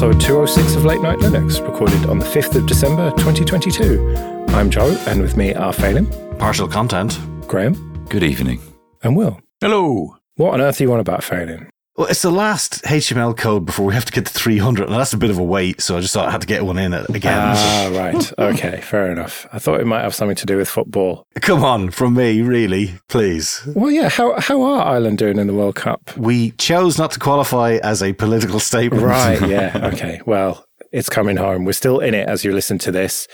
episode 0.00 0.20
206 0.20 0.76
of 0.76 0.84
Late 0.84 1.00
Night 1.00 1.18
Linux, 1.18 1.60
recorded 1.60 2.06
on 2.06 2.20
the 2.20 2.24
5th 2.24 2.54
of 2.54 2.66
December 2.68 3.10
2022. 3.16 4.44
I'm 4.50 4.70
Joe, 4.70 4.96
and 5.08 5.20
with 5.20 5.36
me 5.36 5.54
are 5.54 5.72
Phelim, 5.72 6.06
Partial 6.38 6.68
content. 6.68 7.18
Graham, 7.48 7.74
Good 8.08 8.22
evening. 8.22 8.60
and 9.02 9.16
Will. 9.16 9.40
Hello. 9.60 10.16
What 10.36 10.54
on 10.54 10.60
earth 10.60 10.80
are 10.80 10.84
you 10.84 10.92
on 10.92 11.00
about, 11.00 11.22
Phelim? 11.22 11.68
Well, 11.98 12.06
it's 12.06 12.22
the 12.22 12.30
last 12.30 12.84
HTML 12.84 13.36
code 13.36 13.66
before 13.66 13.84
we 13.84 13.94
have 13.94 14.04
to 14.04 14.12
get 14.12 14.24
to 14.24 14.32
300, 14.32 14.86
and 14.86 14.94
that's 14.94 15.12
a 15.12 15.16
bit 15.16 15.30
of 15.30 15.38
a 15.38 15.42
wait, 15.42 15.80
so 15.80 15.96
I 15.96 16.00
just 16.00 16.14
thought 16.14 16.28
I 16.28 16.30
had 16.30 16.42
to 16.42 16.46
get 16.46 16.64
one 16.64 16.78
in 16.78 16.92
it 16.92 17.08
again. 17.08 17.36
Ah, 17.36 17.90
right. 17.92 18.32
Okay, 18.38 18.80
fair 18.82 19.10
enough. 19.10 19.48
I 19.52 19.58
thought 19.58 19.80
it 19.80 19.84
might 19.84 20.02
have 20.02 20.14
something 20.14 20.36
to 20.36 20.46
do 20.46 20.58
with 20.58 20.68
football. 20.68 21.26
Come 21.40 21.64
on, 21.64 21.90
from 21.90 22.14
me, 22.14 22.40
really, 22.40 22.94
please. 23.08 23.68
Well, 23.74 23.90
yeah, 23.90 24.10
how, 24.10 24.38
how 24.38 24.62
are 24.62 24.80
Ireland 24.80 25.18
doing 25.18 25.40
in 25.40 25.48
the 25.48 25.54
World 25.54 25.74
Cup? 25.74 26.16
We 26.16 26.52
chose 26.52 26.98
not 26.98 27.10
to 27.10 27.18
qualify 27.18 27.80
as 27.82 28.00
a 28.00 28.12
political 28.12 28.60
statement. 28.60 29.02
Right, 29.02 29.40
yeah, 29.48 29.90
okay. 29.92 30.20
Well, 30.24 30.64
it's 30.92 31.08
coming 31.08 31.36
home. 31.36 31.64
We're 31.64 31.72
still 31.72 31.98
in 31.98 32.14
it 32.14 32.28
as 32.28 32.44
you 32.44 32.52
listen 32.52 32.78
to 32.78 32.92
this. 32.92 33.26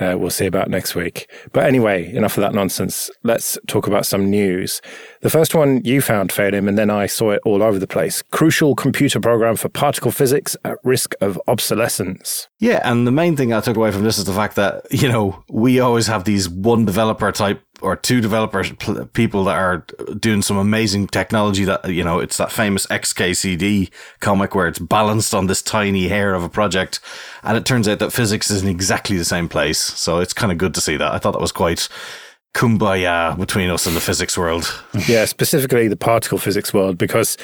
Uh, 0.00 0.16
we'll 0.18 0.30
see 0.30 0.46
about 0.46 0.70
next 0.70 0.94
week. 0.94 1.28
But 1.52 1.66
anyway, 1.66 2.12
enough 2.14 2.36
of 2.36 2.42
that 2.42 2.54
nonsense. 2.54 3.10
Let's 3.24 3.58
talk 3.66 3.86
about 3.86 4.06
some 4.06 4.30
news. 4.30 4.80
The 5.22 5.30
first 5.30 5.54
one 5.54 5.82
you 5.84 6.00
found, 6.00 6.30
Phelim, 6.30 6.68
and 6.68 6.78
then 6.78 6.90
I 6.90 7.06
saw 7.06 7.32
it 7.32 7.42
all 7.44 7.62
over 7.62 7.78
the 7.78 7.86
place. 7.86 8.22
Crucial 8.30 8.76
computer 8.76 9.18
program 9.18 9.56
for 9.56 9.68
particle 9.68 10.12
physics 10.12 10.56
at 10.64 10.76
risk 10.84 11.14
of 11.20 11.40
obsolescence. 11.48 12.48
Yeah, 12.60 12.80
and 12.84 13.06
the 13.06 13.12
main 13.12 13.36
thing 13.36 13.52
I 13.52 13.60
took 13.60 13.76
away 13.76 13.90
from 13.90 14.04
this 14.04 14.18
is 14.18 14.24
the 14.24 14.32
fact 14.32 14.56
that, 14.56 14.86
you 14.92 15.08
know, 15.08 15.42
we 15.48 15.80
always 15.80 16.06
have 16.06 16.24
these 16.24 16.48
one 16.48 16.84
developer 16.84 17.32
type 17.32 17.62
or 17.82 17.96
two 17.96 18.20
developers 18.20 18.72
pl- 18.72 19.06
people 19.06 19.44
that 19.44 19.56
are 19.56 19.84
doing 20.18 20.42
some 20.42 20.56
amazing 20.56 21.06
technology 21.08 21.64
that, 21.64 21.88
you 21.88 22.04
know, 22.04 22.18
it's 22.18 22.36
that 22.36 22.52
famous 22.52 22.86
XKCD 22.86 23.90
comic 24.20 24.54
where 24.54 24.66
it's 24.66 24.78
balanced 24.78 25.34
on 25.34 25.46
this 25.46 25.62
tiny 25.62 26.08
hair 26.08 26.34
of 26.34 26.42
a 26.42 26.48
project. 26.48 27.00
And 27.42 27.56
it 27.56 27.64
turns 27.64 27.88
out 27.88 27.98
that 27.98 28.12
physics 28.12 28.50
is 28.50 28.62
in 28.62 28.68
exactly 28.68 29.16
the 29.16 29.24
same 29.24 29.48
place. 29.48 29.78
So 29.78 30.18
it's 30.18 30.32
kind 30.32 30.52
of 30.52 30.58
good 30.58 30.74
to 30.74 30.80
see 30.80 30.96
that. 30.96 31.12
I 31.12 31.18
thought 31.18 31.32
that 31.32 31.40
was 31.40 31.52
quite 31.52 31.88
kumbaya 32.54 33.38
between 33.38 33.70
us 33.70 33.86
and 33.86 33.94
the 33.94 34.00
physics 34.00 34.36
world. 34.36 34.64
Yeah, 35.06 35.24
specifically 35.26 35.88
the 35.88 35.96
particle 35.96 36.38
physics 36.38 36.74
world, 36.74 36.98
because 36.98 37.36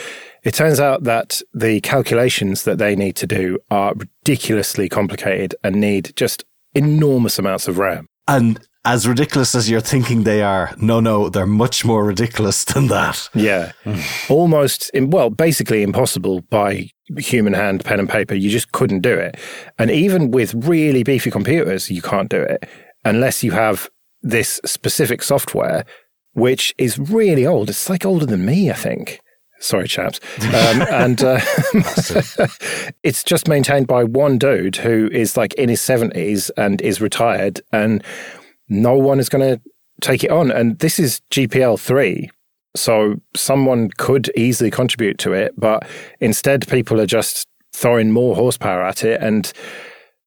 it 0.42 0.55
turns 0.55 0.81
out 0.81 1.05
that 1.05 1.41
the 1.53 1.81
calculations 1.81 2.64
that 2.64 2.78
they 2.78 2.97
need 2.97 3.16
to 3.16 3.27
do 3.27 3.59
are 3.70 3.94
ridiculously 3.94 4.89
complicated 4.89 5.55
and 5.62 5.77
need 5.77 6.12
just 6.16 6.44
enormous 6.75 7.39
amounts 7.39 7.69
of 7.69 7.78
RAM. 7.78 8.09
And 8.27 8.61
as 8.85 9.09
ridiculous 9.09 9.55
as 9.55 9.71
you're 9.71 9.81
thinking 9.81 10.25
they 10.25 10.43
are, 10.43 10.75
no, 10.79 11.01
no, 11.01 11.29
they're 11.29 11.47
much 11.47 11.85
more 11.85 12.05
ridiculous 12.05 12.65
than 12.75 12.89
that. 12.89 13.29
Yeah. 13.35 13.73
Almost, 14.29 14.91
well, 14.95 15.31
basically 15.31 15.83
impossible 15.83 16.43
by 16.43 16.91
human 17.19 17.55
hand, 17.55 17.85
pen 17.85 18.01
and 18.01 18.09
paper. 18.09 18.35
You 18.35 18.51
just 18.51 18.73
couldn't 18.73 19.01
do 19.01 19.15
it. 19.15 19.37
And 19.79 19.91
even 19.91 20.31
with 20.31 20.55
really 20.55 21.03
beefy 21.03 21.31
computers, 21.31 21.91
you 21.91 22.03
can't 22.03 22.29
do 22.29 22.41
it 22.41 22.69
unless 23.05 23.43
you 23.43 23.53
have 23.53 23.89
this 24.23 24.61
specific 24.65 25.23
software, 25.23 25.85
which 26.33 26.75
is 26.79 26.99
really 26.99 27.47
old. 27.47 27.69
It's 27.69 27.89
like 27.89 28.05
older 28.05 28.27
than 28.27 28.45
me, 28.45 28.71
I 28.71 28.75
think. 28.75 29.21
Sorry, 29.61 29.87
chaps. 29.89 30.21
Um, 30.43 30.83
and 30.91 31.23
uh, 31.23 31.41
it's 33.03 33.25
just 33.25 33.49
maintained 33.49 33.87
by 33.87 34.05
one 34.05 34.37
dude 34.39 34.77
who 34.77 35.09
is 35.12 35.37
like 35.37 35.55
in 35.55 35.69
his 35.69 35.81
70s 35.81 36.51
and 36.57 36.83
is 36.83 37.01
retired, 37.01 37.61
and 37.73 38.03
no 38.69 38.95
one 38.95 39.20
is 39.20 39.29
going 39.29 39.57
to 39.57 39.61
take 40.01 40.25
it 40.25 40.31
on. 40.31 40.51
And 40.51 40.79
this 40.79 40.98
is 40.98 41.20
GPL 41.31 41.79
3. 41.79 42.31
So 42.77 43.17
someone 43.37 43.91
could 43.98 44.33
easily 44.37 44.71
contribute 44.71 45.19
to 45.19 45.33
it, 45.33 45.55
but 45.56 45.87
instead, 46.21 46.66
people 46.66 47.00
are 47.00 47.06
just 47.06 47.47
throwing 47.72 48.11
more 48.11 48.34
horsepower 48.34 48.83
at 48.83 49.05
it 49.05 49.21
and 49.22 49.53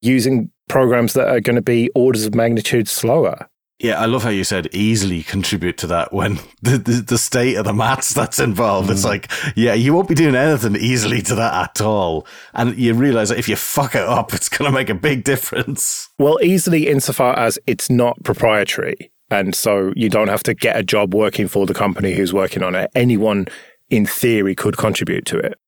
using 0.02 0.50
programs 0.70 1.14
that 1.14 1.28
are 1.28 1.42
going 1.42 1.56
to 1.56 1.62
be 1.62 1.90
orders 1.96 2.26
of 2.26 2.36
magnitude 2.36 2.88
slower. 2.88 3.50
Yeah, 3.80 4.02
I 4.02 4.06
love 4.06 4.24
how 4.24 4.30
you 4.30 4.44
said 4.44 4.70
easily 4.74 5.22
contribute 5.22 5.78
to 5.80 5.88
that 5.88 6.12
when 6.12 6.36
the, 6.62 6.78
the, 6.78 7.04
the 7.08 7.18
state 7.18 7.56
of 7.56 7.66
the 7.66 7.74
maths 7.74 8.14
that's 8.14 8.40
involved. 8.40 8.90
It's 8.90 9.02
mm. 9.02 9.06
like, 9.06 9.32
yeah, 9.56 9.74
you 9.74 9.94
won't 9.94 10.08
be 10.08 10.16
doing 10.16 10.36
anything 10.36 10.76
easily 10.76 11.22
to 11.24 11.36
that 11.36 11.54
at 11.54 11.82
all. 11.82 12.26
And 12.54 12.76
you 12.78 12.94
realize 12.94 13.30
that 13.30 13.38
if 13.38 13.48
you 13.48 13.56
fuck 13.56 13.94
it 13.94 14.02
up, 14.02 14.34
it's 14.34 14.50
going 14.50 14.70
to 14.70 14.76
make 14.76 14.90
a 14.90 14.96
big 14.96 15.24
difference. 15.24 16.10
Well, 16.18 16.40
easily 16.42 16.88
insofar 16.88 17.38
as 17.38 17.60
it's 17.68 17.90
not 17.90 18.24
proprietary. 18.24 19.12
And 19.30 19.54
so 19.54 19.94
you 19.96 20.10
don't 20.10 20.30
have 20.30 20.44
to 20.44 20.54
get 20.54 20.78
a 20.78 20.84
job 20.84 21.14
working 21.14 21.48
for 21.48 21.66
the 21.66 21.74
company 21.74 22.14
who's 22.14 22.34
working 22.34 22.64
on 22.64 22.76
it. 22.76 22.90
Anyone, 22.96 23.48
in 23.90 24.06
theory, 24.06 24.56
could 24.56 24.78
contribute 24.78 25.26
to 25.26 25.38
it. 25.38 25.60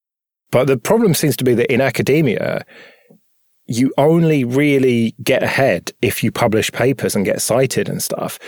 But 0.51 0.65
the 0.65 0.77
problem 0.77 1.13
seems 1.13 1.35
to 1.37 1.43
be 1.43 1.53
that 1.53 1.71
in 1.71 1.81
academia, 1.81 2.65
you 3.69 3.93
only 3.97 4.43
really 4.43 5.15
get 5.23 5.43
ahead 5.43 5.91
if 6.01 6.23
you 6.23 6.31
publish 6.31 6.71
papers 6.71 7.15
and 7.15 7.23
get 7.23 7.41
cited 7.41 7.87
and 7.87 8.01
stuff. 8.01 8.39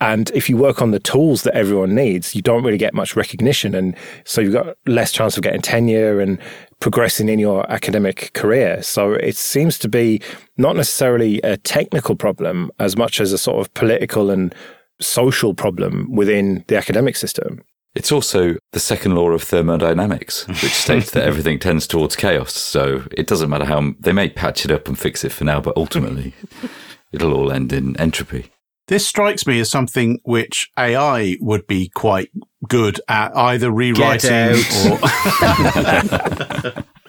And 0.00 0.30
if 0.30 0.48
you 0.48 0.56
work 0.56 0.80
on 0.80 0.92
the 0.92 1.00
tools 1.00 1.42
that 1.42 1.56
everyone 1.56 1.96
needs, 1.96 2.36
you 2.36 2.40
don't 2.40 2.62
really 2.62 2.78
get 2.78 2.94
much 2.94 3.16
recognition. 3.16 3.74
And 3.74 3.96
so 4.24 4.40
you've 4.40 4.52
got 4.52 4.76
less 4.86 5.10
chance 5.10 5.36
of 5.36 5.42
getting 5.42 5.60
tenure 5.60 6.20
and 6.20 6.38
progressing 6.78 7.28
in 7.28 7.40
your 7.40 7.68
academic 7.70 8.32
career. 8.34 8.80
So 8.80 9.14
it 9.14 9.36
seems 9.36 9.76
to 9.80 9.88
be 9.88 10.22
not 10.56 10.76
necessarily 10.76 11.40
a 11.42 11.56
technical 11.56 12.14
problem 12.14 12.70
as 12.78 12.96
much 12.96 13.20
as 13.20 13.32
a 13.32 13.38
sort 13.38 13.58
of 13.58 13.74
political 13.74 14.30
and 14.30 14.54
social 15.00 15.54
problem 15.54 16.14
within 16.14 16.64
the 16.68 16.76
academic 16.76 17.16
system. 17.16 17.64
It's 17.98 18.12
also 18.12 18.54
the 18.70 18.78
second 18.78 19.16
law 19.16 19.30
of 19.30 19.42
thermodynamics, 19.42 20.46
which 20.46 20.72
states 20.84 21.10
that 21.10 21.24
everything 21.24 21.58
tends 21.58 21.84
towards 21.84 22.14
chaos. 22.14 22.52
So 22.52 23.02
it 23.10 23.26
doesn't 23.26 23.50
matter 23.50 23.64
how 23.64 23.94
they 23.98 24.12
may 24.12 24.28
patch 24.28 24.64
it 24.64 24.70
up 24.70 24.86
and 24.86 24.96
fix 24.96 25.24
it 25.24 25.32
for 25.32 25.42
now, 25.42 25.60
but 25.60 25.76
ultimately 25.76 26.32
it'll 27.12 27.34
all 27.34 27.50
end 27.50 27.72
in 27.72 27.96
entropy. 27.96 28.52
This 28.86 29.04
strikes 29.04 29.48
me 29.48 29.58
as 29.58 29.68
something 29.68 30.20
which 30.22 30.70
AI 30.78 31.38
would 31.40 31.66
be 31.66 31.88
quite 31.88 32.30
good 32.68 33.00
at 33.08 33.36
either 33.36 33.72
rewriting 33.72 34.62
or 34.86 34.98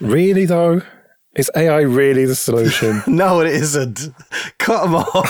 Really, 0.00 0.44
though? 0.44 0.82
Is 1.36 1.52
AI 1.54 1.82
really 1.82 2.24
the 2.24 2.34
solution? 2.34 3.00
No, 3.06 3.40
it 3.42 3.46
isn't. 3.46 4.08
Cut 4.58 4.82
them 4.82 4.96
off. 4.96 5.28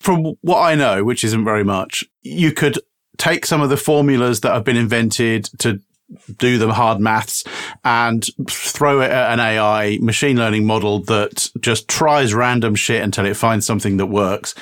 from 0.00 0.36
what 0.40 0.62
I 0.62 0.74
know, 0.74 1.04
which 1.04 1.22
isn't 1.22 1.44
very 1.44 1.64
much, 1.64 2.02
you 2.22 2.52
could 2.52 2.78
take 3.20 3.44
some 3.44 3.60
of 3.60 3.68
the 3.68 3.76
formulas 3.76 4.40
that 4.40 4.54
have 4.54 4.64
been 4.64 4.78
invented 4.78 5.44
to 5.58 5.78
do 6.38 6.58
the 6.58 6.72
hard 6.72 6.98
maths 6.98 7.44
and 7.84 8.26
throw 8.48 9.00
it 9.02 9.10
at 9.10 9.34
an 9.34 9.40
AI 9.40 9.98
machine 10.00 10.36
learning 10.36 10.64
model 10.66 11.00
that 11.04 11.50
just 11.60 11.86
tries 11.86 12.34
random 12.34 12.74
shit 12.74 13.02
until 13.02 13.26
it 13.26 13.36
finds 13.36 13.66
something 13.66 13.98
that 13.98 14.06
works. 14.06 14.54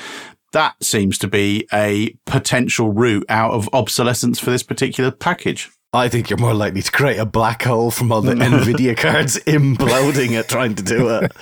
That 0.52 0.74
seems 0.82 1.18
to 1.18 1.28
be 1.28 1.66
a 1.72 2.16
potential 2.26 2.92
route 2.92 3.24
out 3.28 3.52
of 3.52 3.68
obsolescence 3.72 4.40
for 4.40 4.50
this 4.50 4.64
particular 4.64 5.12
package. 5.12 5.70
I 5.92 6.08
think 6.08 6.28
you're 6.28 6.38
more 6.38 6.52
likely 6.52 6.82
to 6.82 6.92
create 6.92 7.18
a 7.18 7.24
black 7.24 7.62
hole 7.62 7.90
from 7.90 8.10
all 8.12 8.20
the 8.20 8.34
NVIDIA 8.34 8.96
cards 8.96 9.38
imploding 9.44 10.38
at 10.38 10.48
trying 10.48 10.74
to 10.74 10.82
do 10.82 11.08
it. 11.16 11.32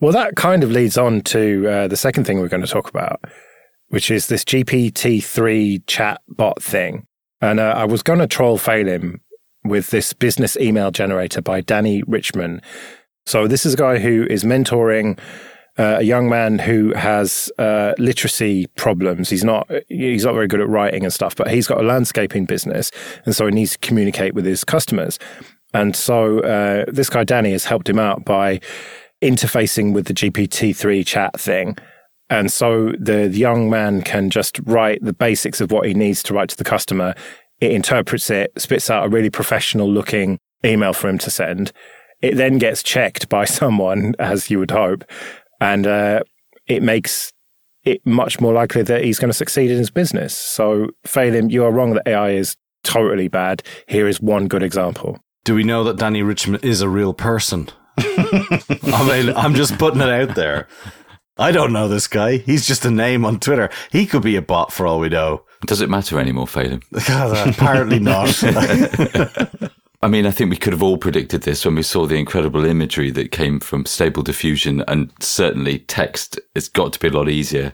Well, 0.00 0.12
that 0.12 0.36
kind 0.36 0.62
of 0.62 0.70
leads 0.70 0.96
on 0.96 1.20
to 1.22 1.68
uh, 1.68 1.88
the 1.88 1.96
second 1.96 2.24
thing 2.24 2.38
we're 2.38 2.48
going 2.48 2.62
to 2.62 2.68
talk 2.68 2.88
about, 2.88 3.20
which 3.94 4.10
is 4.10 4.26
this 4.26 4.42
GPT-3 4.42 5.84
chat 5.86 6.20
bot 6.26 6.60
thing. 6.60 7.06
And 7.40 7.60
uh, 7.60 7.74
I 7.76 7.84
was 7.84 8.02
going 8.02 8.18
to 8.18 8.26
troll 8.26 8.58
Phelim 8.58 9.20
with 9.62 9.90
this 9.90 10.12
business 10.12 10.56
email 10.56 10.90
generator 10.90 11.40
by 11.40 11.60
Danny 11.60 12.02
Richman. 12.08 12.60
So 13.24 13.46
this 13.46 13.64
is 13.64 13.74
a 13.74 13.76
guy 13.76 14.00
who 14.00 14.26
is 14.28 14.42
mentoring 14.42 15.16
uh, 15.78 15.98
a 16.00 16.02
young 16.02 16.28
man 16.28 16.58
who 16.58 16.92
has 16.94 17.52
uh, 17.56 17.94
literacy 17.96 18.66
problems. 18.74 19.30
He's 19.30 19.44
not 19.44 19.70
he's 19.88 20.24
not 20.24 20.34
very 20.34 20.48
good 20.48 20.60
at 20.60 20.68
writing 20.68 21.04
and 21.04 21.12
stuff, 21.12 21.36
but 21.36 21.52
he's 21.52 21.68
got 21.68 21.78
a 21.78 21.86
landscaping 21.86 22.46
business, 22.46 22.90
and 23.24 23.34
so 23.34 23.46
he 23.46 23.52
needs 23.52 23.72
to 23.72 23.78
communicate 23.78 24.34
with 24.34 24.44
his 24.44 24.64
customers. 24.64 25.20
And 25.72 25.94
so 25.94 26.40
uh, 26.40 26.84
this 26.88 27.08
guy 27.08 27.22
Danny 27.22 27.52
has 27.52 27.66
helped 27.66 27.88
him 27.88 28.00
out 28.00 28.24
by 28.24 28.60
interfacing 29.22 29.94
with 29.94 30.06
the 30.06 30.14
GPT-3 30.14 31.06
chat 31.06 31.38
thing. 31.38 31.76
And 32.30 32.50
so 32.50 32.92
the, 32.98 33.28
young 33.28 33.68
man 33.68 34.02
can 34.02 34.30
just 34.30 34.58
write 34.64 34.98
the 35.02 35.12
basics 35.12 35.60
of 35.60 35.70
what 35.70 35.86
he 35.86 35.94
needs 35.94 36.22
to 36.24 36.34
write 36.34 36.48
to 36.50 36.56
the 36.56 36.64
customer. 36.64 37.14
It 37.60 37.72
interprets 37.72 38.30
it, 38.30 38.52
spits 38.56 38.90
out 38.90 39.06
a 39.06 39.08
really 39.08 39.30
professional 39.30 39.90
looking 39.90 40.38
email 40.64 40.92
for 40.92 41.08
him 41.08 41.18
to 41.18 41.30
send. 41.30 41.72
It 42.22 42.36
then 42.36 42.58
gets 42.58 42.82
checked 42.82 43.28
by 43.28 43.44
someone, 43.60 44.14
as 44.18 44.50
you 44.50 44.58
would 44.58 44.70
hope, 44.70 45.04
and 45.60 45.86
uh, 45.86 46.22
it 46.66 46.82
makes 46.82 47.32
it 47.84 48.04
much 48.06 48.40
more 48.40 48.52
likely 48.52 48.82
that 48.82 49.04
he's 49.04 49.18
going 49.18 49.28
to 49.28 49.36
succeed 49.36 49.70
in 49.70 49.76
his 49.76 49.90
business. 49.90 50.36
So, 50.36 50.88
Phelim, 51.06 51.50
you 51.50 51.64
are 51.64 51.72
wrong 51.72 51.92
that 51.94 52.08
AI 52.08 52.30
is 52.30 52.56
totally 52.82 53.28
bad. 53.28 53.62
Here 53.86 54.08
is 54.08 54.20
one 54.20 54.48
good 54.48 54.62
example. 54.62 55.18
Do 55.44 55.54
we 55.54 55.64
know 55.64 55.84
that 55.84 55.98
Danny 55.98 56.22
Richman 56.22 56.60
is 56.62 56.80
a 56.80 56.88
real 56.88 57.12
person? 57.12 57.68
I 57.98 59.06
mean, 59.06 59.36
I'm 59.36 59.54
just 59.54 59.78
putting 59.78 60.00
it 60.00 60.08
out 60.08 60.34
there. 60.34 60.68
I 61.36 61.50
don't 61.50 61.72
know 61.72 61.88
this 61.88 62.06
guy. 62.06 62.36
He's 62.36 62.66
just 62.66 62.84
a 62.84 62.90
name 62.90 63.24
on 63.24 63.40
Twitter. 63.40 63.68
He 63.90 64.06
could 64.06 64.22
be 64.22 64.36
a 64.36 64.42
bot 64.42 64.72
for 64.72 64.86
all 64.86 65.00
we 65.00 65.08
know. 65.08 65.42
Does 65.66 65.80
it 65.80 65.90
matter 65.90 66.20
anymore, 66.20 66.46
Phelim? 66.46 66.82
Apparently 67.50 67.98
not. 67.98 68.42
I 70.02 70.08
mean, 70.08 70.26
I 70.26 70.30
think 70.30 70.50
we 70.50 70.58
could 70.58 70.74
have 70.74 70.82
all 70.82 70.98
predicted 70.98 71.42
this 71.42 71.64
when 71.64 71.74
we 71.74 71.82
saw 71.82 72.06
the 72.06 72.16
incredible 72.16 72.64
imagery 72.64 73.10
that 73.12 73.32
came 73.32 73.58
from 73.58 73.86
Stable 73.86 74.22
Diffusion, 74.22 74.84
and 74.86 75.10
certainly 75.18 75.78
text 75.78 76.38
has 76.54 76.68
got 76.68 76.92
to 76.92 77.00
be 77.00 77.08
a 77.08 77.10
lot 77.10 77.28
easier. 77.28 77.72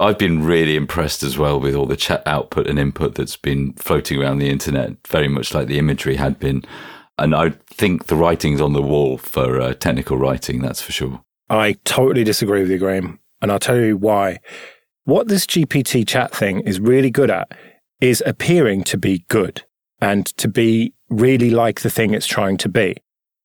I've 0.00 0.18
been 0.18 0.42
really 0.42 0.74
impressed 0.74 1.22
as 1.22 1.38
well 1.38 1.60
with 1.60 1.76
all 1.76 1.86
the 1.86 1.96
chat 1.96 2.26
output 2.26 2.66
and 2.66 2.78
input 2.78 3.14
that's 3.14 3.36
been 3.36 3.74
floating 3.74 4.20
around 4.20 4.38
the 4.38 4.50
internet, 4.50 4.96
very 5.06 5.28
much 5.28 5.54
like 5.54 5.68
the 5.68 5.78
imagery 5.78 6.16
had 6.16 6.40
been. 6.40 6.64
And 7.16 7.34
I 7.34 7.50
think 7.68 8.06
the 8.06 8.16
writing's 8.16 8.60
on 8.60 8.72
the 8.72 8.82
wall 8.82 9.16
for 9.16 9.60
uh, 9.60 9.74
technical 9.74 10.18
writing, 10.18 10.60
that's 10.60 10.82
for 10.82 10.90
sure. 10.90 11.22
I 11.48 11.74
totally 11.84 12.24
disagree 12.24 12.62
with 12.62 12.70
you, 12.70 12.78
Graham. 12.78 13.18
And 13.40 13.50
I'll 13.50 13.58
tell 13.58 13.78
you 13.78 13.96
why. 13.96 14.38
What 15.04 15.28
this 15.28 15.46
GPT 15.46 16.06
chat 16.06 16.34
thing 16.34 16.60
is 16.60 16.78
really 16.80 17.10
good 17.10 17.30
at 17.30 17.52
is 18.00 18.22
appearing 18.24 18.84
to 18.84 18.96
be 18.96 19.24
good 19.28 19.64
and 20.00 20.26
to 20.36 20.48
be 20.48 20.94
really 21.08 21.50
like 21.50 21.80
the 21.80 21.90
thing 21.90 22.14
it's 22.14 22.26
trying 22.26 22.56
to 22.58 22.68
be. 22.68 22.96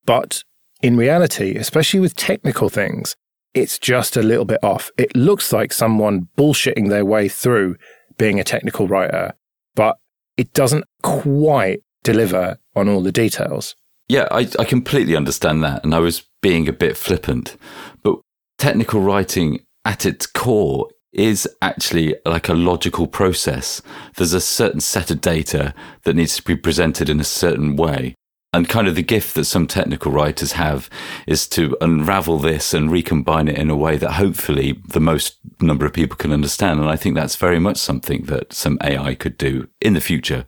But 0.05 0.43
in 0.81 0.97
reality, 0.97 1.55
especially 1.55 1.99
with 1.99 2.15
technical 2.15 2.69
things, 2.69 3.15
it's 3.53 3.79
just 3.79 4.15
a 4.15 4.23
little 4.23 4.45
bit 4.45 4.63
off. 4.63 4.91
It 4.97 5.15
looks 5.15 5.51
like 5.51 5.73
someone 5.73 6.27
bullshitting 6.37 6.89
their 6.89 7.05
way 7.05 7.27
through 7.27 7.75
being 8.17 8.39
a 8.39 8.43
technical 8.43 8.87
writer, 8.87 9.33
but 9.75 9.97
it 10.37 10.53
doesn't 10.53 10.85
quite 11.01 11.81
deliver 12.03 12.57
on 12.75 12.87
all 12.87 13.01
the 13.01 13.11
details. 13.11 13.75
Yeah, 14.09 14.27
I, 14.31 14.47
I 14.57 14.63
completely 14.63 15.15
understand 15.15 15.63
that. 15.63 15.83
And 15.83 15.93
I 15.93 15.99
was 15.99 16.23
being 16.41 16.67
a 16.67 16.73
bit 16.73 16.97
flippant. 16.97 17.57
But 18.03 18.19
technical 18.57 19.01
writing 19.01 19.59
at 19.85 20.05
its 20.05 20.25
core 20.25 20.89
is 21.11 21.47
actually 21.61 22.15
like 22.25 22.47
a 22.47 22.53
logical 22.53 23.07
process. 23.07 23.81
There's 24.15 24.33
a 24.33 24.41
certain 24.41 24.79
set 24.79 25.09
of 25.09 25.21
data 25.21 25.73
that 26.03 26.15
needs 26.15 26.35
to 26.37 26.43
be 26.43 26.55
presented 26.55 27.09
in 27.09 27.19
a 27.19 27.25
certain 27.25 27.75
way. 27.75 28.15
And 28.53 28.69
kind 28.69 28.87
of 28.87 28.95
the 28.95 29.03
gift 29.03 29.35
that 29.35 29.45
some 29.45 29.67
technical 29.67 30.11
writers 30.11 30.53
have 30.53 30.89
is 31.27 31.47
to 31.49 31.75
unravel 31.81 32.39
this 32.39 32.73
and 32.73 32.91
recombine 32.91 33.47
it 33.47 33.57
in 33.57 33.69
a 33.69 33.75
way 33.75 33.97
that 33.97 34.13
hopefully 34.13 34.81
the 34.87 35.01
most 35.01 35.37
number 35.59 35.85
of 35.85 35.93
people 35.93 36.15
can 36.15 36.31
understand. 36.31 36.79
And 36.79 36.89
I 36.89 36.95
think 36.95 37.15
that's 37.15 37.35
very 37.35 37.59
much 37.59 37.77
something 37.77 38.23
that 38.23 38.53
some 38.53 38.77
AI 38.81 39.15
could 39.15 39.37
do 39.37 39.67
in 39.81 39.93
the 39.93 40.01
future. 40.01 40.45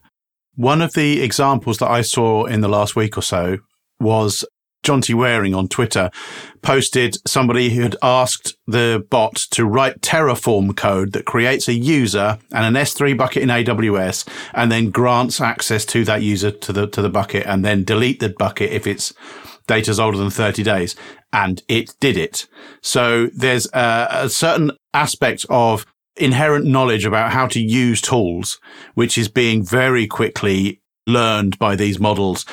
One 0.59 0.81
of 0.81 0.91
the 0.91 1.21
examples 1.21 1.77
that 1.77 1.89
I 1.89 2.01
saw 2.01 2.43
in 2.43 2.59
the 2.59 2.67
last 2.67 2.93
week 2.93 3.17
or 3.17 3.21
so 3.21 3.59
was 3.97 4.43
Jonty 4.83 5.15
Waring 5.15 5.55
on 5.55 5.69
Twitter 5.69 6.11
posted 6.61 7.15
somebody 7.25 7.69
who 7.69 7.83
had 7.83 7.95
asked 8.03 8.57
the 8.67 9.07
bot 9.09 9.37
to 9.51 9.63
write 9.63 10.01
Terraform 10.01 10.75
code 10.75 11.13
that 11.13 11.23
creates 11.23 11.69
a 11.69 11.73
user 11.73 12.39
and 12.51 12.75
an 12.75 12.83
S3 12.83 13.17
bucket 13.17 13.41
in 13.41 13.47
AWS 13.47 14.27
and 14.53 14.69
then 14.69 14.91
grants 14.91 15.39
access 15.39 15.85
to 15.85 16.03
that 16.03 16.23
user 16.23 16.51
to 16.51 16.73
the, 16.73 16.87
to 16.87 17.01
the 17.01 17.09
bucket 17.09 17.45
and 17.47 17.63
then 17.63 17.85
delete 17.85 18.19
the 18.19 18.27
bucket 18.27 18.69
if 18.73 18.85
its 18.85 19.13
data's 19.65 19.97
older 19.97 20.17
than 20.17 20.29
30 20.29 20.61
days. 20.61 20.93
And 21.31 21.63
it 21.69 21.95
did 22.01 22.17
it. 22.17 22.47
So 22.81 23.27
there's 23.27 23.65
a, 23.71 24.09
a 24.11 24.29
certain 24.29 24.71
aspect 24.93 25.45
of 25.49 25.85
inherent 26.19 26.65
knowledge 26.65 27.05
about 27.05 27.31
how 27.31 27.47
to 27.47 27.59
use 27.59 28.01
tools, 28.01 28.59
which 28.93 29.17
is 29.17 29.27
being 29.27 29.63
very 29.63 30.07
quickly 30.07 30.81
learned 31.07 31.57
by 31.57 31.75
these 31.75 31.99
models 31.99 32.45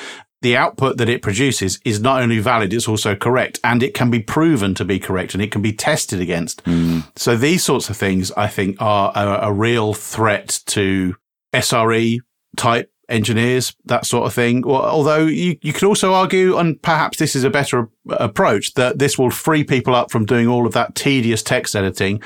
the 0.42 0.56
output 0.56 0.98
that 0.98 1.08
it 1.08 1.22
produces 1.22 1.80
is 1.84 2.00
not 2.00 2.22
only 2.22 2.38
valid, 2.38 2.72
it's 2.72 2.86
also 2.86 3.16
correct 3.16 3.58
and 3.64 3.82
it 3.82 3.94
can 3.94 4.10
be 4.10 4.20
proven 4.20 4.74
to 4.74 4.84
be 4.84 4.98
correct 4.98 5.34
and 5.34 5.42
it 5.42 5.50
can 5.50 5.62
be 5.62 5.72
tested 5.72 6.20
against. 6.20 6.62
Mm. 6.64 7.04
So 7.16 7.36
these 7.36 7.64
sorts 7.64 7.90
of 7.90 7.96
things, 7.96 8.30
I 8.32 8.46
think, 8.46 8.76
are 8.80 9.12
a, 9.14 9.48
a 9.48 9.52
real 9.52 9.94
threat 9.94 10.60
to 10.66 11.16
SRE 11.54 12.20
type 12.56 12.92
engineers, 13.08 13.74
that 13.86 14.04
sort 14.04 14.26
of 14.26 14.34
thing. 14.34 14.64
Although 14.64 15.26
you, 15.26 15.56
you 15.62 15.72
could 15.72 15.84
also 15.84 16.12
argue, 16.12 16.56
and 16.58 16.80
perhaps 16.82 17.18
this 17.18 17.34
is 17.34 17.42
a 17.42 17.50
better 17.50 17.88
approach, 18.10 18.74
that 18.74 18.98
this 18.98 19.18
will 19.18 19.30
free 19.30 19.64
people 19.64 19.94
up 19.94 20.10
from 20.10 20.26
doing 20.26 20.46
all 20.46 20.66
of 20.66 20.74
that 20.74 20.94
tedious 20.94 21.42
text 21.42 21.74
editing 21.74 22.22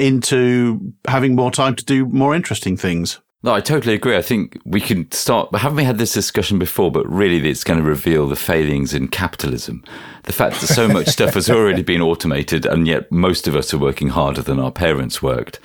into 0.00 0.94
having 1.06 1.34
more 1.34 1.50
time 1.50 1.74
to 1.76 1.84
do 1.84 2.06
more 2.06 2.34
interesting 2.34 2.76
things. 2.76 3.20
No, 3.42 3.54
I 3.54 3.60
totally 3.60 3.94
agree. 3.94 4.16
I 4.16 4.22
think 4.22 4.60
we 4.66 4.82
can 4.82 5.10
start, 5.12 5.50
but 5.50 5.62
haven't 5.62 5.76
we 5.76 5.84
had 5.84 5.96
this 5.96 6.12
discussion 6.12 6.58
before? 6.58 6.92
But 6.92 7.08
really, 7.08 7.48
it's 7.48 7.64
going 7.64 7.78
to 7.78 7.84
reveal 7.84 8.28
the 8.28 8.36
failings 8.36 8.92
in 8.92 9.08
capitalism. 9.08 9.82
The 10.24 10.32
fact 10.32 10.60
that 10.60 10.66
so 10.66 10.86
much 10.86 11.06
stuff 11.06 11.34
has 11.34 11.48
already 11.48 11.82
been 11.82 12.02
automated, 12.02 12.66
and 12.66 12.86
yet 12.86 13.10
most 13.10 13.48
of 13.48 13.56
us 13.56 13.72
are 13.72 13.78
working 13.78 14.08
harder 14.08 14.42
than 14.42 14.60
our 14.60 14.70
parents 14.70 15.22
worked. 15.22 15.58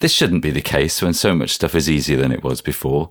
This 0.00 0.12
shouldn't 0.12 0.42
be 0.42 0.50
the 0.50 0.60
case 0.60 1.00
when 1.02 1.14
so 1.14 1.34
much 1.34 1.50
stuff 1.50 1.76
is 1.76 1.88
easier 1.88 2.16
than 2.16 2.32
it 2.32 2.42
was 2.42 2.60
before. 2.60 3.10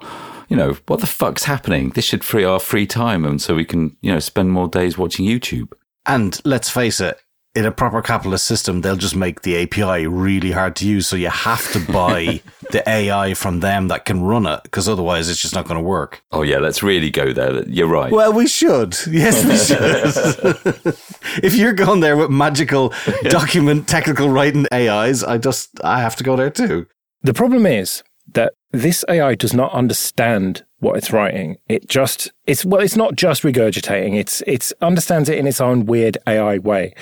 You 0.50 0.58
know, 0.58 0.76
what 0.88 1.00
the 1.00 1.08
fuck's 1.08 1.46
happening? 1.46 1.92
This 1.92 2.06
should 2.06 2.26
free 2.26 2.44
our 2.44 2.60
free 2.60 2.88
time, 2.88 3.24
and 3.24 3.42
so 3.42 3.56
we 3.56 3.64
can, 3.64 3.96
you 4.02 4.12
know, 4.12 4.20
spend 4.20 4.52
more 4.52 4.68
days 4.68 4.98
watching 4.98 5.26
YouTube. 5.26 5.72
And 6.06 6.42
let's 6.44 6.70
face 6.70 7.00
it, 7.00 7.22
in 7.56 7.66
a 7.66 7.72
proper 7.72 8.01
capitalist 8.01 8.46
system, 8.46 8.81
they'll 8.81 8.96
just 8.96 9.16
make 9.16 9.42
the 9.42 9.63
API 9.63 10.06
really 10.06 10.51
hard 10.51 10.75
to 10.78 10.88
use. 10.88 11.07
So 11.07 11.16
you 11.16 11.30
have 11.30 11.72
to 11.72 11.80
buy 11.92 12.42
the 12.72 12.88
AI 12.88 13.34
from 13.34 13.60
them 13.60 13.88
that 13.88 14.06
can 14.06 14.22
run 14.22 14.46
it, 14.46 14.62
because 14.63 14.88
otherwise 14.88 15.30
it's 15.30 15.42
just 15.42 15.56
not 15.56 15.66
going 15.66 15.80
to 15.80 15.84
work. 15.84 16.22
Oh 16.31 16.44
yeah, 16.44 16.60
let's 16.60 16.84
really 16.84 17.10
go 17.10 17.34
there. 17.34 17.68
You're 17.68 17.88
right. 17.88 18.12
Well, 18.12 18.34
we 18.34 18.48
should. 18.48 18.96
Yes, 19.07 19.44
we 19.46 19.57
should. 20.88 20.96
if 21.44 21.56
you're 21.56 21.74
going 21.74 22.01
there 22.01 22.18
with 22.18 22.30
magical 22.30 22.94
document 23.24 23.88
technical 23.88 24.30
writing 24.30 24.68
AIs, 24.72 25.24
I 25.24 25.38
just 25.38 25.69
I 25.84 26.02
have 26.02 26.16
to 26.18 26.24
go 26.24 26.36
there 26.36 26.52
too. 26.52 26.86
The 27.22 27.34
problem 27.34 27.66
is 27.66 28.04
that 28.34 28.54
this 28.72 29.04
AI 29.10 29.36
does 29.36 29.54
not 29.54 29.74
understand 29.74 30.63
what 30.80 30.98
it's 30.98 31.12
writing. 31.12 31.58
It 31.68 31.88
just 31.88 32.31
it's 32.48 32.66
well, 32.66 32.81
it's 32.81 32.96
not 32.96 33.16
just 33.16 33.44
regurgitating. 33.44 34.18
It's 34.18 34.42
it's 34.48 34.74
understands 34.81 35.30
it 35.30 35.38
in 35.38 35.48
its 35.48 35.62
own 35.62 35.86
weird 35.86 36.18
AI 36.28 36.58
way. 36.58 36.94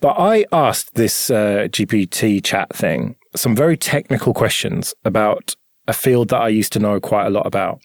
But 0.00 0.16
I 0.18 0.44
asked 0.52 0.94
this 0.94 1.30
uh, 1.30 1.68
GPT 1.70 2.42
chat 2.42 2.74
thing 2.74 3.16
some 3.36 3.54
very 3.54 3.76
technical 3.76 4.34
questions 4.34 4.92
about 5.04 5.54
a 5.86 5.92
field 5.92 6.28
that 6.28 6.40
I 6.40 6.48
used 6.48 6.72
to 6.74 6.78
know 6.78 7.00
quite 7.00 7.26
a 7.26 7.30
lot 7.30 7.46
about, 7.46 7.80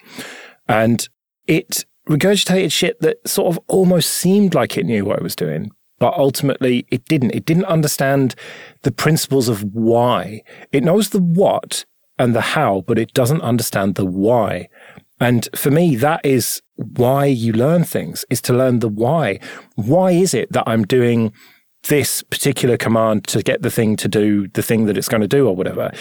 and 0.67 1.07
it 1.47 1.85
regurgitated 2.09 2.71
shit 2.71 2.99
that 3.01 3.27
sort 3.27 3.55
of 3.55 3.63
almost 3.67 4.11
seemed 4.11 4.53
like 4.53 4.77
it 4.77 4.85
knew 4.85 5.05
what 5.05 5.17
it 5.17 5.23
was 5.23 5.35
doing. 5.35 5.71
But 5.97 6.13
ultimately, 6.15 6.85
it 6.91 7.05
didn't. 7.05 7.31
It 7.31 7.45
didn't 7.45 7.65
understand 7.65 8.35
the 8.81 8.91
principles 8.91 9.47
of 9.47 9.63
why. 9.63 10.41
It 10.71 10.83
knows 10.83 11.09
the 11.09 11.21
what 11.21 11.85
and 12.17 12.35
the 12.35 12.41
how, 12.41 12.83
but 12.85 12.99
it 12.99 13.13
doesn't 13.13 13.41
understand 13.41 13.95
the 13.95 14.05
why. 14.05 14.69
And 15.19 15.47
for 15.55 15.71
me, 15.71 15.95
that 15.97 16.21
is 16.25 16.61
why 16.75 17.25
you 17.25 17.53
learn 17.53 17.83
things 17.83 18.25
is 18.29 18.41
to 18.41 18.53
learn 18.53 18.79
the 18.79 18.89
why. 18.89 19.39
Why 19.75 20.11
is 20.11 20.33
it 20.33 20.51
that 20.51 20.63
I'm 20.67 20.83
doing 20.83 21.31
this 21.87 22.23
particular 22.23 22.77
command 22.77 23.27
to 23.27 23.41
get 23.41 23.61
the 23.61 23.69
thing 23.69 23.95
to 23.97 24.07
do 24.07 24.47
the 24.49 24.63
thing 24.63 24.85
that 24.85 24.97
it's 24.97 25.07
going 25.07 25.21
to 25.21 25.27
do 25.27 25.47
or 25.47 25.55
whatever? 25.55 25.91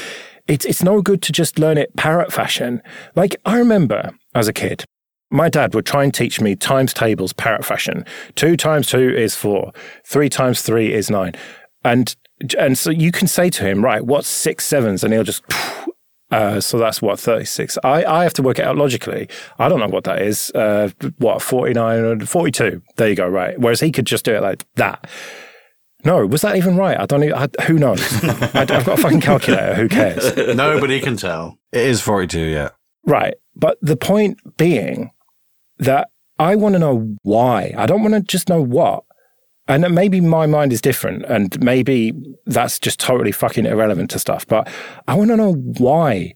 It's, 0.47 0.65
it's 0.65 0.83
no 0.83 1.01
good 1.01 1.23
to 1.23 1.33
just 1.33 1.59
learn 1.59 1.79
it 1.79 1.95
parrot 1.97 2.33
fashion. 2.33 2.83
Like 3.15 3.37
I 3.45 3.59
remember 3.59 4.11
as 4.35 4.49
a 4.49 4.53
kid, 4.53 4.85
my 5.31 5.49
dad 5.49 5.75
would 5.75 5.87
try 5.87 6.05
and 6.05 6.13
teach 6.13 6.41
me 6.41 6.55
times 6.57 6.93
tables 6.93 7.33
parrot 7.33 7.65
fashion. 7.65 8.05
Two 8.35 8.57
times 8.57 8.89
two 8.89 9.15
is 9.15 9.35
four. 9.35 9.73
Three 10.07 10.29
times 10.29 10.63
three 10.63 10.93
is 10.93 11.11
nine. 11.11 11.35
And 11.85 12.15
and 12.59 12.77
so 12.77 12.91
you 12.91 13.13
can 13.13 13.29
say 13.29 13.49
to 13.51 13.65
him, 13.65 13.85
right, 13.85 14.05
what's 14.05 14.29
six 14.29 14.65
sevens? 14.65 15.05
And 15.05 15.13
he'll 15.13 15.23
just 15.23 15.45
uh, 16.35 16.61
so 16.61 16.79
that's 16.79 17.01
what 17.01 17.21
36. 17.21 17.79
I, 17.85 18.05
I 18.05 18.23
have 18.25 18.35
to 18.35 18.43
work 18.43 18.59
it 18.59 18.65
out 18.65 18.77
logically. 18.77 19.29
I 19.59 19.69
don't 19.69 19.79
know 19.79 19.89
what 19.89 20.05
that 20.05 20.21
is. 20.21 20.51
Uh, 20.51 20.91
what 21.19 21.41
49 21.41 22.05
or 22.05 22.27
42? 22.27 22.83
There 22.97 23.09
you 23.09 23.15
go. 23.15 23.29
Right. 23.29 23.59
Whereas 23.59 23.81
he 23.81 23.93
could 23.93 24.07
just 24.07 24.25
do 24.25 24.35
it 24.35 24.43
like 24.43 24.65
that. 24.75 25.09
No, 26.05 26.27
was 26.27 26.43
that 26.43 26.57
even 26.57 26.77
right? 26.77 26.99
I 26.99 27.07
don't 27.07 27.23
even, 27.23 27.35
I, 27.35 27.49
who 27.63 27.75
knows? 27.75 28.03
I, 28.25 28.67
have 28.67 28.85
got 28.85 28.99
a 28.99 29.03
fucking 29.03 29.21
calculator. 29.21 29.75
Who 29.75 29.89
cares? 29.89 30.37
Nobody 30.57 31.01
can 31.01 31.17
tell. 31.17 31.59
It 31.73 31.87
is 31.87 32.01
42. 32.01 32.41
Yeah. 32.41 32.71
Right. 33.07 33.35
But 33.55 33.79
the 33.81 33.97
point 33.97 34.39
being 34.57 35.13
that 35.79 36.11
I 36.39 36.57
want 36.57 36.75
to 36.75 36.79
know 36.79 37.17
why. 37.23 37.75
I 37.79 37.87
don't 37.87 38.03
want 38.03 38.15
to 38.15 38.21
just 38.21 38.49
know 38.49 38.61
what. 38.61 39.05
And 39.67 39.95
maybe 39.95 40.21
my 40.21 40.47
mind 40.47 40.73
is 40.73 40.83
different, 40.83 41.25
and 41.25 41.59
maybe 41.63 42.13
that's 42.45 42.79
just 42.79 43.01
totally 43.01 43.33
fucking 43.33 43.65
irrelevant 43.65 44.11
to 44.11 44.19
stuff. 44.19 44.47
But 44.47 44.69
I 45.09 45.15
want 45.15 45.31
to 45.31 45.37
know 45.37 45.55
why 45.55 46.35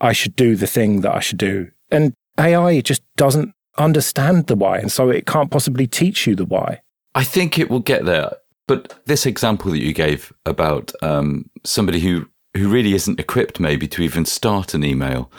I 0.00 0.12
should 0.12 0.36
do 0.36 0.54
the 0.54 0.66
thing 0.66 1.00
that 1.00 1.14
I 1.14 1.20
should 1.20 1.38
do. 1.38 1.68
And 1.90 2.12
AI 2.38 2.80
just 2.82 3.02
doesn't 3.16 3.54
understand 3.78 4.48
the 4.48 4.56
why, 4.56 4.78
and 4.78 4.92
so 4.92 5.08
it 5.08 5.24
can't 5.24 5.50
possibly 5.50 5.86
teach 5.86 6.26
you 6.26 6.34
the 6.34 6.44
why. 6.44 6.80
I 7.14 7.24
think 7.24 7.58
it 7.58 7.70
will 7.70 7.80
get 7.80 8.04
there. 8.04 8.32
But 8.66 9.00
this 9.06 9.24
example 9.24 9.70
that 9.70 9.82
you 9.82 9.94
gave 9.94 10.30
about 10.44 10.92
um, 11.02 11.48
somebody 11.64 12.00
who 12.00 12.28
who 12.56 12.68
really 12.68 12.94
isn't 12.94 13.20
equipped 13.20 13.60
maybe 13.60 13.86
to 13.86 14.02
even 14.02 14.24
start 14.24 14.74
an 14.74 14.84
email, 14.84 15.30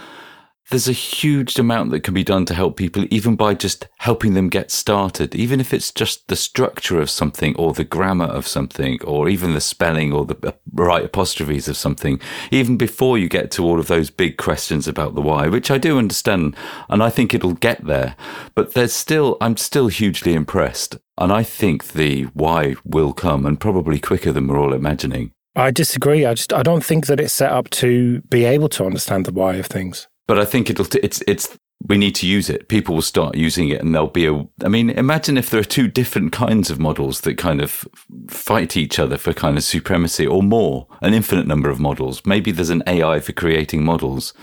there's 0.70 0.88
a 0.88 0.94
huge 0.94 1.58
amount 1.58 1.90
that 1.92 2.02
can 2.02 2.14
be 2.14 2.24
done 2.24 2.46
to 2.46 2.54
help 2.54 2.78
people, 2.78 3.06
even 3.10 3.36
by 3.36 3.56
just 3.56 3.88
helping 3.98 4.36
them 4.36 4.50
get 4.50 4.70
started, 4.70 5.34
even 5.34 5.60
if 5.60 5.74
it's 5.74 5.92
just 5.92 6.28
the 6.28 6.36
structure 6.36 7.02
of 7.02 7.10
something 7.10 7.56
or 7.56 7.74
the 7.74 7.84
grammar 7.84 8.26
of 8.26 8.48
something 8.48 9.02
or 9.04 9.28
even 9.28 9.54
the 9.54 9.62
spelling 9.62 10.14
or 10.14 10.26
the 10.26 10.38
uh, 10.48 10.52
right 10.74 11.04
apostrophes 11.04 11.68
of 11.68 11.76
something, 11.76 12.20
even 12.52 12.78
before 12.78 13.18
you 13.18 13.28
get 13.28 13.50
to 13.52 13.64
all 13.64 13.80
of 13.80 13.88
those 13.88 14.12
big 14.12 14.38
questions 14.38 14.88
about 14.88 15.16
the 15.16 15.22
why, 15.22 15.48
which 15.48 15.72
I 15.72 15.80
do 15.80 15.98
understand. 15.98 16.56
And 16.88 17.02
I 17.02 17.10
think 17.10 17.34
it'll 17.34 17.54
get 17.54 17.84
there. 17.86 18.16
But 18.54 18.74
there's 18.74 18.94
still, 18.94 19.38
I'm 19.42 19.58
still 19.58 19.88
hugely 19.88 20.34
impressed. 20.34 20.98
And 21.18 21.34
I 21.34 21.44
think 21.44 21.94
the 21.94 22.24
why 22.34 22.76
will 22.86 23.14
come 23.14 23.46
and 23.46 23.60
probably 23.60 24.00
quicker 24.00 24.32
than 24.32 24.48
we're 24.48 24.60
all 24.60 24.74
imagining. 24.74 25.32
I 25.56 25.72
disagree. 25.72 26.26
I 26.26 26.36
just 26.36 26.54
I 26.54 26.64
don't 26.64 26.86
think 26.86 27.08
that 27.08 27.20
it's 27.20 27.34
set 27.34 27.52
up 27.52 27.70
to 27.72 28.22
be 28.22 28.46
able 28.46 28.70
to 28.70 28.86
understand 28.86 29.26
the 29.26 29.34
why 29.34 29.56
of 29.56 29.66
things 29.66 30.08
but 30.30 30.38
I 30.38 30.46
think 30.46 30.70
it'll, 30.70 30.86
t- 30.86 31.00
it's, 31.02 31.24
it's, 31.26 31.58
we 31.88 31.98
need 31.98 32.14
to 32.18 32.28
use 32.28 32.52
it. 32.52 32.68
People 32.68 32.94
will 32.94 33.02
start 33.02 33.36
using 33.36 33.70
it 33.70 33.82
and 33.82 33.96
there'll 33.96 34.10
be 34.10 34.28
a, 34.28 34.48
I 34.64 34.68
mean, 34.68 34.92
imagine 34.92 35.40
if 35.40 35.50
there 35.50 35.60
are 35.60 35.64
two 35.64 35.88
different 35.88 36.32
kinds 36.32 36.70
of 36.70 36.78
models 36.78 37.22
that 37.22 37.40
kind 37.40 37.60
of 37.60 37.88
fight 38.28 38.78
each 38.78 39.00
other 39.00 39.18
for 39.18 39.34
kind 39.34 39.58
of 39.58 39.64
supremacy 39.64 40.28
or 40.28 40.44
more, 40.44 40.86
an 41.02 41.16
infinite 41.16 41.48
number 41.48 41.68
of 41.68 41.80
models. 41.80 42.22
Maybe 42.28 42.52
there's 42.52 42.70
an 42.70 42.84
AI 42.86 43.20
for 43.22 43.34
creating 43.34 43.84
models. 43.84 44.36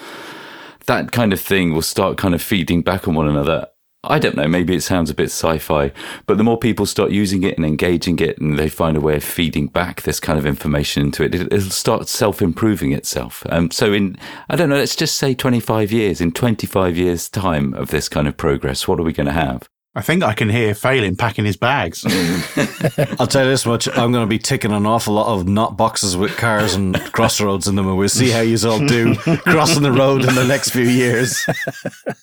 That 0.86 1.12
kind 1.12 1.32
of 1.32 1.40
thing 1.40 1.72
will 1.72 1.82
start 1.82 2.18
kind 2.18 2.34
of 2.34 2.42
feeding 2.42 2.82
back 2.82 3.06
on 3.06 3.14
one 3.14 3.28
another. 3.28 3.68
I 4.08 4.18
don't 4.18 4.36
know, 4.36 4.48
maybe 4.48 4.74
it 4.74 4.82
sounds 4.82 5.10
a 5.10 5.14
bit 5.14 5.30
sci 5.30 5.58
fi, 5.58 5.92
but 6.26 6.38
the 6.38 6.44
more 6.44 6.58
people 6.58 6.86
start 6.86 7.10
using 7.10 7.42
it 7.42 7.56
and 7.56 7.66
engaging 7.66 8.18
it 8.18 8.38
and 8.38 8.58
they 8.58 8.68
find 8.68 8.96
a 8.96 9.00
way 9.00 9.16
of 9.16 9.24
feeding 9.24 9.66
back 9.66 10.02
this 10.02 10.20
kind 10.20 10.38
of 10.38 10.46
information 10.46 11.02
into 11.02 11.24
it, 11.24 11.34
it'll 11.34 11.60
start 11.60 12.08
self 12.08 12.40
improving 12.40 12.92
itself. 12.92 13.44
Um, 13.50 13.70
so, 13.70 13.92
in, 13.92 14.16
I 14.48 14.56
don't 14.56 14.68
know, 14.68 14.76
let's 14.76 14.96
just 14.96 15.16
say 15.16 15.34
25 15.34 15.92
years, 15.92 16.20
in 16.20 16.32
25 16.32 16.96
years' 16.96 17.28
time 17.28 17.74
of 17.74 17.90
this 17.90 18.08
kind 18.08 18.28
of 18.28 18.36
progress, 18.36 18.86
what 18.86 19.00
are 19.00 19.04
we 19.04 19.12
going 19.12 19.26
to 19.26 19.32
have? 19.32 19.68
I 19.96 20.02
think 20.02 20.22
I 20.22 20.34
can 20.34 20.50
hear 20.50 20.74
Phelim 20.74 21.16
packing 21.16 21.46
his 21.46 21.56
bags. 21.56 22.04
I'll 23.18 23.26
tell 23.26 23.44
you 23.44 23.50
this 23.50 23.64
much: 23.64 23.88
I'm 23.88 24.12
going 24.12 24.24
to 24.24 24.26
be 24.26 24.38
ticking 24.38 24.70
an 24.70 24.84
awful 24.84 25.14
lot 25.14 25.28
of 25.28 25.48
not 25.48 25.78
boxes 25.78 26.18
with 26.18 26.36
cars 26.36 26.74
and 26.74 26.94
crossroads 27.14 27.66
in 27.66 27.76
them, 27.76 27.88
and 27.88 27.96
we'll 27.96 28.10
see 28.10 28.28
how 28.28 28.42
you 28.42 28.58
all 28.68 28.86
do 28.86 29.14
crossing 29.46 29.82
the 29.82 29.92
road 29.92 30.22
in 30.26 30.34
the 30.34 30.44
next 30.44 30.70
few 30.70 30.84
years. 30.84 31.46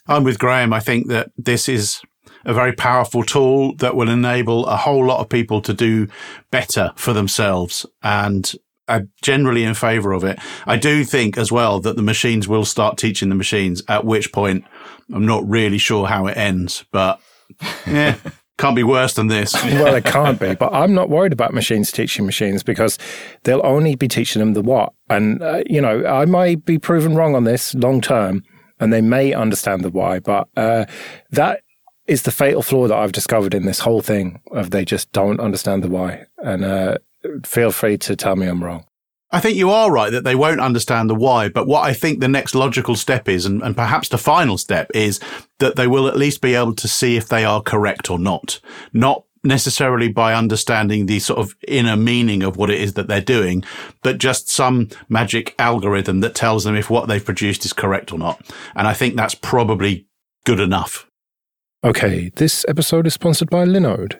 I'm 0.07 0.23
with 0.23 0.37
Graham. 0.37 0.71
I 0.71 0.81
think 0.81 1.07
that 1.07 1.31
this 1.35 1.67
is 1.67 1.99
a 2.45 2.53
very 2.53 2.73
powerful 2.73 3.23
tool 3.23 3.73
that 3.77 3.95
will 3.95 4.09
enable 4.09 4.67
a 4.67 4.77
whole 4.77 5.03
lot 5.03 5.19
of 5.21 5.29
people 5.29 5.59
to 5.61 5.73
do 5.73 6.07
better 6.51 6.91
for 6.95 7.11
themselves. 7.11 7.87
And 8.03 8.53
I'm 8.87 9.09
generally 9.23 9.63
in 9.63 9.73
favor 9.73 10.11
of 10.11 10.23
it. 10.23 10.37
I 10.67 10.77
do 10.77 11.03
think 11.05 11.39
as 11.39 11.51
well 11.51 11.79
that 11.79 11.95
the 11.95 12.03
machines 12.03 12.47
will 12.47 12.65
start 12.65 12.99
teaching 12.99 13.29
the 13.29 13.35
machines, 13.35 13.81
at 13.87 14.05
which 14.05 14.31
point 14.31 14.63
I'm 15.11 15.25
not 15.25 15.49
really 15.49 15.79
sure 15.79 16.05
how 16.05 16.27
it 16.27 16.37
ends, 16.37 16.85
but 16.91 17.19
yeah. 17.87 18.15
Can't 18.59 18.75
be 18.75 18.83
worse 18.83 19.15
than 19.15 19.27
this. 19.27 19.53
well, 19.63 19.95
it 19.95 20.05
can't 20.05 20.39
be. 20.39 20.53
But 20.53 20.71
I'm 20.73 20.93
not 20.93 21.09
worried 21.09 21.33
about 21.33 21.55
machines 21.55 21.91
teaching 21.91 22.23
machines 22.23 22.61
because 22.61 22.99
they'll 23.43 23.65
only 23.65 23.95
be 23.95 24.07
teaching 24.07 24.39
them 24.39 24.53
the 24.53 24.61
what. 24.61 24.93
And, 25.09 25.41
uh, 25.41 25.63
you 25.65 25.81
know, 25.81 26.05
I 26.05 26.25
might 26.25 26.63
be 26.63 26.77
proven 26.77 27.15
wrong 27.15 27.35
on 27.35 27.45
this 27.45 27.73
long 27.73 27.99
term 27.99 28.43
and 28.79 28.93
they 28.93 29.01
may 29.01 29.33
understand 29.33 29.83
the 29.83 29.89
why. 29.89 30.19
But 30.19 30.49
uh, 30.55 30.85
that 31.31 31.61
is 32.05 32.23
the 32.23 32.31
fatal 32.31 32.61
flaw 32.61 32.87
that 32.87 32.97
I've 32.97 33.11
discovered 33.11 33.53
in 33.55 33.65
this 33.65 33.79
whole 33.79 34.01
thing 34.01 34.39
of 34.51 34.69
they 34.69 34.85
just 34.85 35.11
don't 35.13 35.39
understand 35.39 35.83
the 35.83 35.89
why. 35.89 36.25
And 36.37 36.63
uh, 36.63 36.97
feel 37.43 37.71
free 37.71 37.97
to 37.99 38.15
tell 38.15 38.35
me 38.35 38.45
I'm 38.45 38.63
wrong. 38.63 38.85
I 39.33 39.39
think 39.39 39.57
you 39.57 39.71
are 39.71 39.91
right 39.91 40.11
that 40.11 40.23
they 40.23 40.35
won't 40.35 40.61
understand 40.61 41.09
the 41.09 41.15
why, 41.15 41.49
but 41.49 41.65
what 41.65 41.83
I 41.83 41.93
think 41.93 42.19
the 42.19 42.27
next 42.27 42.53
logical 42.53 42.95
step 42.95 43.27
is, 43.27 43.47
and, 43.47 43.63
and, 43.63 43.75
perhaps 43.75 44.09
the 44.09 44.19
final 44.19 44.59
step 44.59 44.91
is 44.93 45.19
that 45.57 45.75
they 45.75 45.87
will 45.87 46.07
at 46.07 46.15
least 46.15 46.39
be 46.39 46.53
able 46.53 46.75
to 46.75 46.87
see 46.87 47.17
if 47.17 47.27
they 47.27 47.43
are 47.43 47.59
correct 47.59 48.11
or 48.11 48.19
not. 48.19 48.59
Not 48.93 49.23
necessarily 49.43 50.07
by 50.07 50.35
understanding 50.35 51.07
the 51.07 51.17
sort 51.17 51.39
of 51.39 51.55
inner 51.67 51.97
meaning 51.97 52.43
of 52.43 52.57
what 52.57 52.69
it 52.69 52.79
is 52.79 52.93
that 52.93 53.07
they're 53.07 53.21
doing, 53.21 53.63
but 54.03 54.19
just 54.19 54.49
some 54.49 54.89
magic 55.09 55.55
algorithm 55.57 56.19
that 56.19 56.35
tells 56.35 56.63
them 56.63 56.75
if 56.75 56.91
what 56.91 57.07
they've 57.07 57.25
produced 57.25 57.65
is 57.65 57.73
correct 57.73 58.13
or 58.13 58.19
not. 58.19 58.39
And 58.75 58.87
I 58.87 58.93
think 58.93 59.15
that's 59.15 59.35
probably 59.35 60.07
good 60.45 60.59
enough. 60.59 61.09
Okay, 61.83 62.31
this 62.35 62.63
episode 62.67 63.07
is 63.07 63.15
sponsored 63.15 63.49
by 63.49 63.65
Linode. 63.65 64.19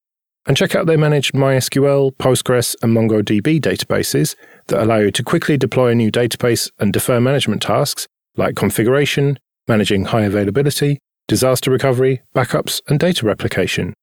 And 0.45 0.57
check 0.57 0.75
out 0.75 0.87
their 0.87 0.97
managed 0.97 1.33
MySQL, 1.33 2.13
Postgres, 2.17 2.75
and 2.81 2.95
MongoDB 2.95 3.61
databases 3.61 4.35
that 4.67 4.81
allow 4.81 4.97
you 4.97 5.11
to 5.11 5.23
quickly 5.23 5.57
deploy 5.57 5.89
a 5.89 5.95
new 5.95 6.11
database 6.11 6.71
and 6.79 6.91
defer 6.91 7.19
management 7.19 7.61
tasks 7.61 8.07
like 8.35 8.55
configuration, 8.55 9.37
managing 9.67 10.05
high 10.05 10.23
availability, 10.23 10.99
disaster 11.27 11.69
recovery, 11.69 12.21
backups, 12.35 12.81
and 12.87 12.99
data 12.99 13.25
replication. 13.25 13.93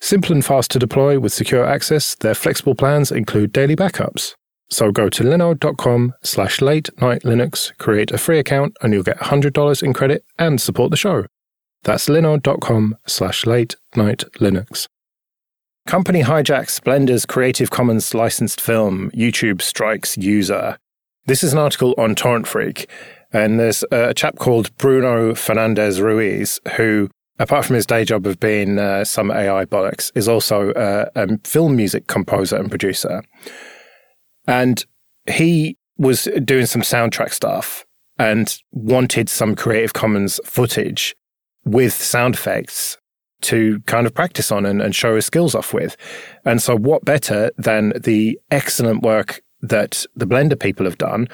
Simple 0.00 0.32
and 0.32 0.44
fast 0.44 0.70
to 0.72 0.78
deploy 0.78 1.18
with 1.18 1.32
secure 1.32 1.64
access, 1.64 2.14
their 2.14 2.34
flexible 2.34 2.74
plans 2.74 3.10
include 3.10 3.52
daily 3.52 3.74
backups. 3.74 4.34
So 4.70 4.92
go 4.92 5.08
to 5.08 5.24
linode.com 5.24 6.14
slash 6.22 6.60
late 6.60 6.90
night 7.00 7.22
Linux, 7.22 7.76
create 7.78 8.10
a 8.10 8.18
free 8.18 8.38
account, 8.38 8.76
and 8.82 8.92
you'll 8.92 9.02
get 9.02 9.18
$100 9.18 9.82
in 9.82 9.94
credit 9.94 10.24
and 10.38 10.60
support 10.60 10.90
the 10.90 10.96
show. 10.96 11.24
That's 11.84 12.08
linode.com 12.08 12.96
slash 13.06 13.46
late 13.46 13.76
night 13.96 14.24
Linux. 14.34 14.86
Company 15.88 16.22
hijacks 16.22 16.82
Blender's 16.82 17.24
Creative 17.24 17.70
Commons 17.70 18.12
licensed 18.12 18.60
film, 18.60 19.10
YouTube 19.12 19.62
strikes 19.62 20.18
user. 20.18 20.76
This 21.24 21.42
is 21.42 21.54
an 21.54 21.58
article 21.58 21.94
on 21.96 22.14
Torrent 22.14 22.46
Freak, 22.46 22.90
and 23.32 23.58
there's 23.58 23.82
a 23.90 24.12
chap 24.12 24.36
called 24.36 24.76
Bruno 24.76 25.34
Fernandez 25.34 26.02
Ruiz 26.02 26.60
who, 26.76 27.08
apart 27.38 27.64
from 27.64 27.76
his 27.76 27.86
day 27.86 28.04
job 28.04 28.26
of 28.26 28.38
being 28.38 28.78
uh, 28.78 29.02
some 29.02 29.30
AI 29.30 29.64
bollocks, 29.64 30.12
is 30.14 30.28
also 30.28 30.72
uh, 30.72 31.06
a 31.16 31.38
film 31.44 31.74
music 31.74 32.06
composer 32.06 32.56
and 32.56 32.68
producer. 32.68 33.24
And 34.46 34.84
he 35.24 35.78
was 35.96 36.28
doing 36.44 36.66
some 36.66 36.82
soundtrack 36.82 37.32
stuff 37.32 37.86
and 38.18 38.58
wanted 38.72 39.30
some 39.30 39.56
Creative 39.56 39.94
Commons 39.94 40.38
footage 40.44 41.16
with 41.64 41.94
sound 41.94 42.34
effects 42.34 42.98
to 43.42 43.80
kind 43.86 44.06
of 44.06 44.14
practice 44.14 44.50
on 44.50 44.66
and, 44.66 44.82
and 44.82 44.94
show 44.94 45.14
his 45.14 45.26
skills 45.26 45.54
off 45.54 45.72
with. 45.72 45.96
And 46.44 46.60
so, 46.62 46.76
what 46.76 47.04
better 47.04 47.50
than 47.56 47.92
the 47.96 48.38
excellent 48.50 49.02
work 49.02 49.42
that 49.60 50.04
the 50.16 50.26
Blender 50.26 50.58
people 50.58 50.84
have 50.84 50.98
done? 50.98 51.28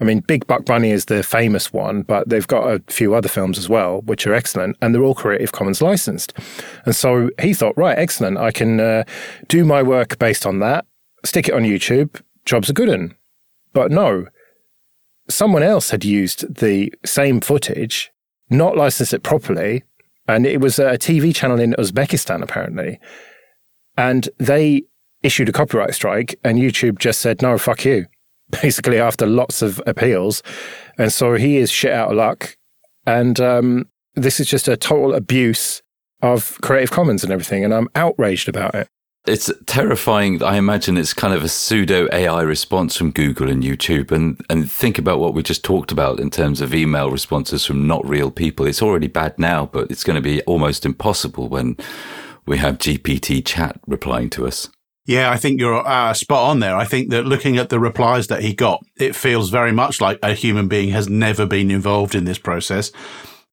I 0.00 0.04
mean, 0.04 0.20
Big 0.20 0.46
Buck 0.46 0.64
Bunny 0.64 0.90
is 0.90 1.06
the 1.06 1.22
famous 1.22 1.74
one, 1.74 2.02
but 2.02 2.28
they've 2.28 2.46
got 2.46 2.66
a 2.66 2.82
few 2.90 3.14
other 3.14 3.28
films 3.28 3.58
as 3.58 3.68
well, 3.68 4.00
which 4.02 4.26
are 4.26 4.32
excellent, 4.32 4.78
and 4.80 4.94
they're 4.94 5.02
all 5.02 5.14
Creative 5.14 5.52
Commons 5.52 5.82
licensed. 5.82 6.32
And 6.86 6.96
so 6.96 7.28
he 7.40 7.52
thought, 7.52 7.76
right, 7.76 7.98
excellent, 7.98 8.38
I 8.38 8.50
can 8.50 8.80
uh, 8.80 9.04
do 9.48 9.64
my 9.64 9.82
work 9.82 10.18
based 10.18 10.46
on 10.46 10.60
that, 10.60 10.86
stick 11.22 11.48
it 11.48 11.54
on 11.54 11.64
YouTube, 11.64 12.22
jobs 12.46 12.70
are 12.70 12.74
good. 12.74 13.14
But 13.74 13.90
no, 13.90 14.26
someone 15.28 15.62
else 15.62 15.90
had 15.90 16.04
used 16.04 16.54
the 16.54 16.92
same 17.04 17.42
footage, 17.42 18.10
not 18.48 18.78
licensed 18.78 19.12
it 19.12 19.22
properly, 19.22 19.84
and 20.28 20.46
it 20.46 20.60
was 20.60 20.78
a 20.78 20.98
TV 20.98 21.34
channel 21.34 21.60
in 21.60 21.74
Uzbekistan, 21.78 22.42
apparently. 22.42 23.00
And 23.96 24.28
they 24.38 24.84
issued 25.22 25.48
a 25.48 25.52
copyright 25.52 25.94
strike, 25.94 26.38
and 26.44 26.58
YouTube 26.58 26.98
just 26.98 27.20
said, 27.20 27.42
no, 27.42 27.58
fuck 27.58 27.84
you, 27.84 28.06
basically, 28.62 28.98
after 28.98 29.26
lots 29.26 29.62
of 29.62 29.82
appeals. 29.86 30.42
And 30.98 31.12
so 31.12 31.34
he 31.34 31.56
is 31.56 31.70
shit 31.70 31.92
out 31.92 32.10
of 32.10 32.16
luck. 32.16 32.56
And 33.06 33.40
um, 33.40 33.88
this 34.14 34.40
is 34.40 34.46
just 34.46 34.68
a 34.68 34.76
total 34.76 35.14
abuse 35.14 35.82
of 36.22 36.58
Creative 36.60 36.90
Commons 36.90 37.24
and 37.24 37.32
everything. 37.32 37.64
And 37.64 37.74
I'm 37.74 37.88
outraged 37.94 38.48
about 38.48 38.74
it. 38.74 38.88
It's 39.26 39.52
terrifying. 39.66 40.42
I 40.42 40.56
imagine 40.56 40.96
it's 40.96 41.12
kind 41.12 41.34
of 41.34 41.44
a 41.44 41.48
pseudo 41.48 42.08
AI 42.10 42.40
response 42.40 42.96
from 42.96 43.10
Google 43.10 43.50
and 43.50 43.62
YouTube. 43.62 44.10
And, 44.12 44.40
and 44.48 44.70
think 44.70 44.98
about 44.98 45.20
what 45.20 45.34
we 45.34 45.42
just 45.42 45.62
talked 45.62 45.92
about 45.92 46.20
in 46.20 46.30
terms 46.30 46.62
of 46.62 46.74
email 46.74 47.10
responses 47.10 47.66
from 47.66 47.86
not 47.86 48.06
real 48.08 48.30
people. 48.30 48.66
It's 48.66 48.80
already 48.80 49.08
bad 49.08 49.38
now, 49.38 49.66
but 49.66 49.90
it's 49.90 50.04
going 50.04 50.16
to 50.16 50.22
be 50.22 50.40
almost 50.42 50.86
impossible 50.86 51.48
when 51.48 51.76
we 52.46 52.56
have 52.58 52.78
GPT 52.78 53.44
chat 53.44 53.78
replying 53.86 54.30
to 54.30 54.46
us. 54.46 54.70
Yeah, 55.06 55.30
I 55.30 55.36
think 55.36 55.60
you're 55.60 55.86
uh, 55.86 56.14
spot 56.14 56.50
on 56.50 56.60
there. 56.60 56.76
I 56.76 56.84
think 56.84 57.10
that 57.10 57.26
looking 57.26 57.58
at 57.58 57.68
the 57.68 57.80
replies 57.80 58.28
that 58.28 58.42
he 58.42 58.54
got, 58.54 58.82
it 58.98 59.16
feels 59.16 59.50
very 59.50 59.72
much 59.72 60.00
like 60.00 60.18
a 60.22 60.34
human 60.34 60.68
being 60.68 60.90
has 60.90 61.08
never 61.08 61.46
been 61.46 61.70
involved 61.70 62.14
in 62.14 62.24
this 62.24 62.38
process. 62.38 62.90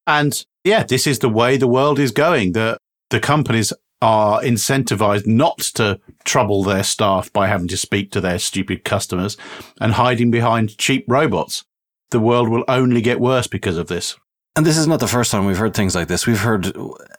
And 0.06 0.46
yeah, 0.64 0.84
this 0.84 1.08
is 1.08 1.20
the 1.20 1.30
way 1.30 1.58
the 1.58 1.68
world 1.68 2.00
is 2.00 2.12
going. 2.12 2.54
That 2.54 2.78
the 3.10 3.20
companies 3.20 3.74
are 4.02 4.42
incentivized 4.42 5.26
not 5.26 5.58
to 5.58 6.00
trouble 6.24 6.64
their 6.64 6.84
staff 6.84 7.32
by 7.34 7.48
having 7.48 7.68
to 7.68 7.78
speak 7.78 8.12
to 8.12 8.22
their 8.22 8.40
stupid 8.40 8.84
customers 8.84 9.38
and 9.82 9.94
hiding 9.94 10.30
behind 10.32 10.78
cheap 10.78 11.06
robots. 11.08 11.66
The 12.12 12.20
world 12.20 12.50
will 12.50 12.64
only 12.68 13.02
get 13.02 13.20
worse 13.20 13.48
because 13.48 13.78
of 13.78 13.88
this. 13.88 14.16
And 14.56 14.66
this 14.66 14.78
is 14.78 14.88
not 14.88 15.00
the 15.00 15.08
first 15.08 15.32
time 15.32 15.46
we've 15.46 15.58
heard 15.58 15.76
things 15.76 15.94
like 15.94 16.08
this. 16.08 16.26
We've 16.26 16.40
heard, 16.40 16.76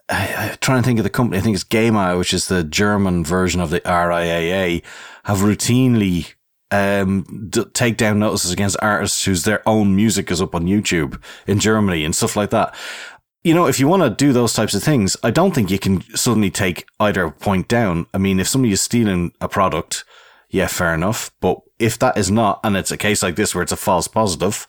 I, 0.09 0.51
I 0.53 0.57
trying 0.61 0.83
to 0.83 0.87
think 0.87 0.99
of 0.99 1.05
the 1.05 1.11
company, 1.11 1.39
I 1.39 1.41
think 1.41 1.55
it's 1.55 1.65
GEMA, 1.65 2.19
which 2.19 2.35
is 2.35 2.49
the 2.49 2.65
German 2.65 3.25
version 3.25 3.61
of 3.61 3.71
the 3.71 3.81
RIAA, 3.81 4.83
have 5.25 5.39
routinely 5.39 6.35
um, 6.71 7.47
d- 7.49 7.65
take 7.73 7.97
down 7.97 8.19
notices 8.19 8.51
against 8.51 8.77
artists 8.83 9.25
whose 9.25 9.45
their 9.45 9.67
own 9.69 9.95
music 9.95 10.31
is 10.31 10.43
up 10.43 10.55
on 10.55 10.67
YouTube 10.67 11.23
in 11.47 11.61
Germany 11.61 12.05
and 12.05 12.15
stuff 12.15 12.37
like 12.37 12.51
that. 12.51 12.75
You 13.45 13.55
know, 13.55 13.67
if 13.67 13.79
you 13.79 13.87
want 13.87 14.03
to 14.03 14.11
do 14.11 14.33
those 14.33 14.53
types 14.53 14.75
of 14.75 14.83
things, 14.83 15.17
I 15.23 15.31
don't 15.31 15.55
think 15.55 15.71
you 15.71 15.79
can 15.79 16.03
suddenly 16.17 16.51
take 16.51 16.87
either 16.99 17.31
point 17.31 17.69
down. 17.69 18.07
I 18.13 18.19
mean, 18.19 18.41
if 18.41 18.49
somebody 18.49 18.73
is 18.73 18.81
stealing 18.81 19.33
a 19.41 19.49
product, 19.49 20.05
yeah, 20.51 20.67
fair 20.67 20.93
enough. 20.93 21.31
But 21.41 21.61
if 21.79 21.99
that 22.01 22.17
is 22.19 22.31
not, 22.31 22.61
and 22.65 22.77
it's 22.77 22.91
a 22.91 22.97
case 22.97 23.23
like 23.23 23.37
this 23.37 23.55
where 23.55 23.63
it's 23.63 23.73
a 23.73 23.77
false 23.77 24.09
positive, 24.09 24.67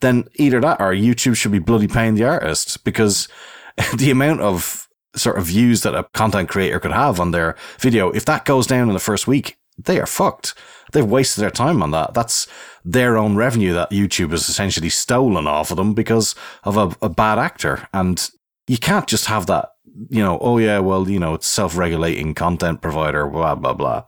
then 0.00 0.28
either 0.36 0.60
that 0.60 0.80
or 0.80 0.92
YouTube 0.92 1.36
should 1.36 1.52
be 1.52 1.58
bloody 1.58 1.88
paying 1.88 2.14
the 2.14 2.24
artist 2.24 2.84
because 2.84 3.28
the 3.96 4.10
amount 4.10 4.40
of 4.40 4.88
sort 5.14 5.38
of 5.38 5.44
views 5.44 5.82
that 5.82 5.94
a 5.94 6.04
content 6.14 6.48
creator 6.48 6.80
could 6.80 6.92
have 6.92 7.20
on 7.20 7.30
their 7.30 7.56
video, 7.78 8.10
if 8.10 8.24
that 8.24 8.44
goes 8.44 8.66
down 8.66 8.88
in 8.88 8.94
the 8.94 9.00
first 9.00 9.26
week, 9.26 9.58
they 9.84 10.00
are 10.00 10.06
fucked. 10.06 10.54
They've 10.92 11.04
wasted 11.04 11.42
their 11.42 11.50
time 11.50 11.82
on 11.82 11.90
that. 11.92 12.14
That's 12.14 12.46
their 12.84 13.16
own 13.16 13.36
revenue 13.36 13.72
that 13.72 13.90
YouTube 13.90 14.30
has 14.30 14.48
essentially 14.48 14.90
stolen 14.90 15.46
off 15.46 15.70
of 15.70 15.76
them 15.76 15.94
because 15.94 16.34
of 16.64 16.76
a, 16.76 16.94
a 17.04 17.08
bad 17.08 17.38
actor. 17.38 17.88
And 17.92 18.30
you 18.66 18.78
can't 18.78 19.06
just 19.06 19.26
have 19.26 19.46
that, 19.46 19.70
you 20.08 20.22
know, 20.22 20.38
oh 20.40 20.58
yeah, 20.58 20.78
well, 20.78 21.08
you 21.08 21.18
know, 21.18 21.34
it's 21.34 21.46
self-regulating 21.46 22.34
content 22.34 22.82
provider, 22.82 23.26
blah, 23.26 23.54
blah, 23.54 23.74
blah. 23.74 24.04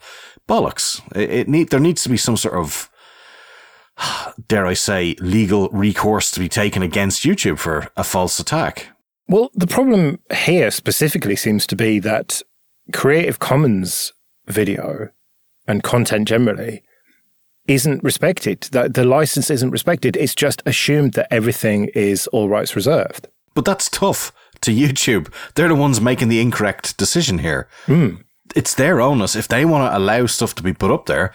Bollocks. 0.49 1.01
It, 1.17 1.31
it 1.31 1.49
need, 1.49 1.71
there 1.71 1.81
needs 1.81 2.03
to 2.03 2.09
be 2.11 2.19
some 2.19 2.37
sort 2.37 2.55
of, 2.55 2.91
dare 4.49 4.67
I 4.67 4.75
say, 4.75 5.17
legal 5.21 5.69
recourse 5.71 6.31
to 6.33 6.41
be 6.41 6.49
taken 6.49 6.83
against 6.83 7.23
YouTube 7.23 7.59
for 7.59 7.89
a 7.97 8.05
false 8.05 8.39
attack. 8.39 8.89
Well, 9.27 9.51
the 9.55 9.67
problem 9.67 10.21
here 10.35 10.71
specifically 10.71 11.37
seems 11.37 11.67
to 11.69 11.77
be 11.77 11.99
that 12.01 12.43
Creative 12.93 13.39
Commons 13.39 14.13
video 14.47 15.09
and 15.67 15.83
content 15.83 16.29
generally 16.29 16.83
isn't 17.67 18.03
respected. 18.05 18.63
That 18.73 18.95
the 18.95 19.05
license 19.05 19.51
isn't 19.51 19.71
respected. 19.71 20.17
It's 20.17 20.35
just 20.35 20.63
assumed 20.67 21.15
that 21.15 21.33
everything 21.33 21.87
is 21.95 22.27
all 22.29 22.49
rights 22.49 22.77
reserved. 22.77 23.29
But 23.55 23.65
that's 23.65 23.89
tough 23.89 24.33
to 24.63 24.73
YouTube. 24.73 25.33
They're 25.55 25.69
the 25.69 25.75
ones 25.75 26.01
making 26.01 26.29
the 26.29 26.41
incorrect 26.41 26.97
decision 26.97 27.39
here. 27.39 27.69
Mm. 27.87 28.25
It's 28.55 28.75
their 28.75 29.01
onus. 29.01 29.37
If 29.37 29.49
they 29.49 29.65
want 29.65 29.91
to 29.91 29.97
allow 29.97 30.27
stuff 30.27 30.55
to 30.57 30.63
be 30.63 30.73
put 30.73 30.91
up 30.91 31.07
there, 31.07 31.33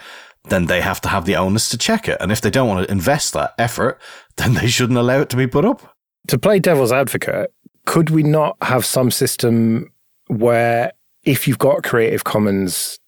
then 0.48 0.66
they 0.66 0.80
have 0.80 1.00
to 1.02 1.08
have 1.08 1.24
the 1.24 1.36
onus 1.36 1.68
to 1.70 1.78
check 1.78 2.08
it. 2.08 2.18
And 2.20 2.30
if 2.30 2.40
they 2.40 2.50
don't 2.50 2.68
want 2.68 2.86
to 2.86 2.92
invest 2.92 3.32
that 3.32 3.54
effort, 3.58 4.00
then 4.36 4.54
they 4.54 4.68
shouldn't 4.68 4.98
allow 4.98 5.20
it 5.20 5.30
to 5.30 5.36
be 5.36 5.46
put 5.46 5.64
up. 5.64 5.96
To 6.28 6.38
play 6.38 6.58
devil's 6.58 6.92
advocate, 6.92 7.52
could 7.86 8.10
we 8.10 8.22
not 8.22 8.56
have 8.62 8.84
some 8.84 9.10
system 9.10 9.90
where 10.28 10.92
if 11.24 11.48
you've 11.48 11.58
got 11.58 11.82
Creative 11.82 12.22
Commons 12.22 12.99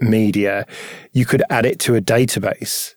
media, 0.00 0.66
you 1.12 1.24
could 1.24 1.42
add 1.50 1.66
it 1.66 1.78
to 1.80 1.94
a 1.94 2.00
database 2.00 2.94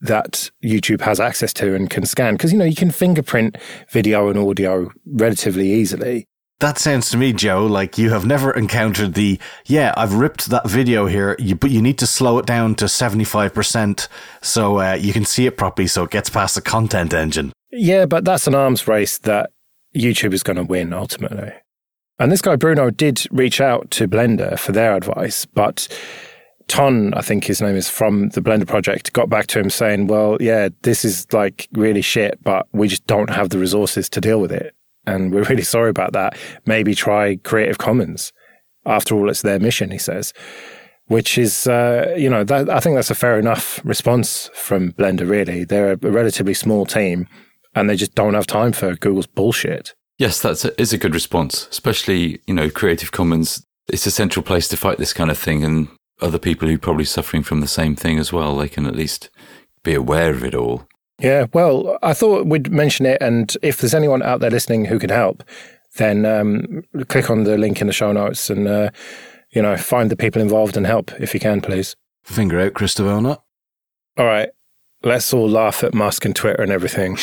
that 0.00 0.50
YouTube 0.64 1.00
has 1.00 1.18
access 1.18 1.52
to 1.54 1.74
and 1.74 1.90
can 1.90 2.06
scan. 2.06 2.34
Because, 2.34 2.52
you 2.52 2.58
know, 2.58 2.64
you 2.64 2.76
can 2.76 2.90
fingerprint 2.90 3.56
video 3.90 4.28
and 4.28 4.38
audio 4.38 4.90
relatively 5.06 5.72
easily. 5.72 6.26
That 6.60 6.78
sounds 6.78 7.08
to 7.10 7.16
me, 7.16 7.32
Joe, 7.32 7.66
like 7.66 7.98
you 7.98 8.10
have 8.10 8.26
never 8.26 8.50
encountered 8.50 9.14
the, 9.14 9.38
yeah, 9.66 9.94
I've 9.96 10.14
ripped 10.14 10.46
that 10.46 10.68
video 10.68 11.06
here, 11.06 11.36
you, 11.38 11.54
but 11.54 11.70
you 11.70 11.80
need 11.80 11.98
to 11.98 12.06
slow 12.06 12.38
it 12.38 12.46
down 12.46 12.74
to 12.76 12.86
75% 12.86 14.08
so 14.42 14.80
uh, 14.80 14.94
you 14.94 15.12
can 15.12 15.24
see 15.24 15.46
it 15.46 15.56
properly 15.56 15.86
so 15.86 16.02
it 16.02 16.10
gets 16.10 16.30
past 16.30 16.56
the 16.56 16.60
content 16.60 17.14
engine. 17.14 17.52
Yeah, 17.70 18.06
but 18.06 18.24
that's 18.24 18.48
an 18.48 18.56
arms 18.56 18.88
race 18.88 19.18
that 19.18 19.50
YouTube 19.94 20.32
is 20.32 20.42
going 20.42 20.56
to 20.56 20.64
win 20.64 20.92
ultimately. 20.92 21.52
And 22.18 22.32
this 22.32 22.42
guy, 22.42 22.56
Bruno, 22.56 22.90
did 22.90 23.24
reach 23.30 23.60
out 23.60 23.92
to 23.92 24.08
Blender 24.08 24.58
for 24.58 24.72
their 24.72 24.96
advice, 24.96 25.46
but 25.46 25.86
Ton, 26.68 27.14
I 27.14 27.22
think 27.22 27.44
his 27.44 27.60
name 27.62 27.76
is 27.76 27.88
from 27.88 28.28
the 28.30 28.42
Blender 28.42 28.66
project, 28.66 29.12
got 29.12 29.30
back 29.30 29.46
to 29.48 29.58
him 29.58 29.70
saying, 29.70 30.06
well, 30.06 30.36
yeah, 30.40 30.68
this 30.82 31.04
is 31.04 31.26
like 31.32 31.68
really 31.72 32.02
shit, 32.02 32.38
but 32.42 32.68
we 32.72 32.88
just 32.88 33.06
don't 33.06 33.30
have 33.30 33.50
the 33.50 33.58
resources 33.58 34.08
to 34.10 34.20
deal 34.20 34.40
with 34.40 34.52
it. 34.52 34.74
And 35.06 35.32
we're 35.32 35.44
really 35.44 35.62
sorry 35.76 35.90
about 35.90 36.12
that. 36.12 36.36
Maybe 36.66 36.94
try 36.94 37.36
Creative 37.36 37.78
Commons. 37.78 38.32
After 38.86 39.14
all, 39.14 39.28
it's 39.28 39.42
their 39.42 39.58
mission, 39.58 39.90
he 39.90 39.98
says, 39.98 40.32
which 41.06 41.36
is, 41.36 41.66
uh, 41.66 42.14
you 42.16 42.30
know, 42.30 42.44
that, 42.44 42.70
I 42.70 42.80
think 42.80 42.96
that's 42.96 43.10
a 43.10 43.14
fair 43.14 43.38
enough 43.38 43.80
response 43.84 44.50
from 44.54 44.92
Blender, 44.92 45.28
really. 45.28 45.64
They're 45.64 45.92
a 45.92 45.96
relatively 45.96 46.54
small 46.54 46.86
team 46.86 47.26
and 47.74 47.88
they 47.88 47.96
just 47.96 48.14
don't 48.14 48.34
have 48.34 48.46
time 48.46 48.72
for 48.72 48.94
Google's 48.96 49.26
bullshit. 49.26 49.94
Yes, 50.18 50.40
that 50.40 50.74
is 50.78 50.92
a 50.92 50.98
good 50.98 51.14
response, 51.14 51.68
especially, 51.70 52.40
you 52.46 52.54
know, 52.54 52.70
Creative 52.70 53.12
Commons. 53.12 53.64
It's 53.88 54.06
a 54.06 54.10
central 54.10 54.42
place 54.42 54.68
to 54.68 54.76
fight 54.76 54.98
this 54.98 55.12
kind 55.12 55.30
of 55.30 55.38
thing. 55.38 55.64
And 55.64 55.88
other 56.20 56.38
people 56.38 56.68
who 56.68 56.74
are 56.74 56.78
probably 56.78 57.04
suffering 57.04 57.42
from 57.42 57.60
the 57.60 57.68
same 57.68 57.96
thing 57.96 58.18
as 58.18 58.32
well. 58.32 58.56
They 58.56 58.68
can 58.68 58.86
at 58.86 58.96
least 58.96 59.30
be 59.82 59.94
aware 59.94 60.32
of 60.32 60.44
it 60.44 60.54
all. 60.54 60.86
Yeah, 61.20 61.46
well, 61.52 61.98
I 62.02 62.14
thought 62.14 62.46
we'd 62.46 62.70
mention 62.70 63.04
it, 63.04 63.20
and 63.20 63.56
if 63.62 63.80
there's 63.80 63.94
anyone 63.94 64.22
out 64.22 64.40
there 64.40 64.50
listening 64.50 64.84
who 64.84 65.00
can 65.00 65.10
help, 65.10 65.42
then 65.96 66.24
um, 66.24 66.82
click 67.08 67.28
on 67.28 67.44
the 67.44 67.58
link 67.58 67.80
in 67.80 67.88
the 67.88 67.92
show 67.92 68.12
notes 68.12 68.50
and 68.50 68.68
uh, 68.68 68.90
you 69.50 69.60
know 69.60 69.76
find 69.76 70.10
the 70.10 70.16
people 70.16 70.40
involved 70.40 70.76
and 70.76 70.86
help 70.86 71.10
if 71.20 71.34
you 71.34 71.40
can, 71.40 71.60
please. 71.60 71.96
Finger 72.22 72.60
out, 72.60 72.74
Christopher. 72.74 73.20
Not. 73.20 73.42
All 74.16 74.26
right, 74.26 74.50
let's 75.02 75.32
all 75.32 75.48
laugh 75.48 75.84
at 75.84 75.94
Musk 75.94 76.24
and 76.24 76.34
Twitter 76.34 76.62
and 76.62 76.72
everything. 76.72 77.16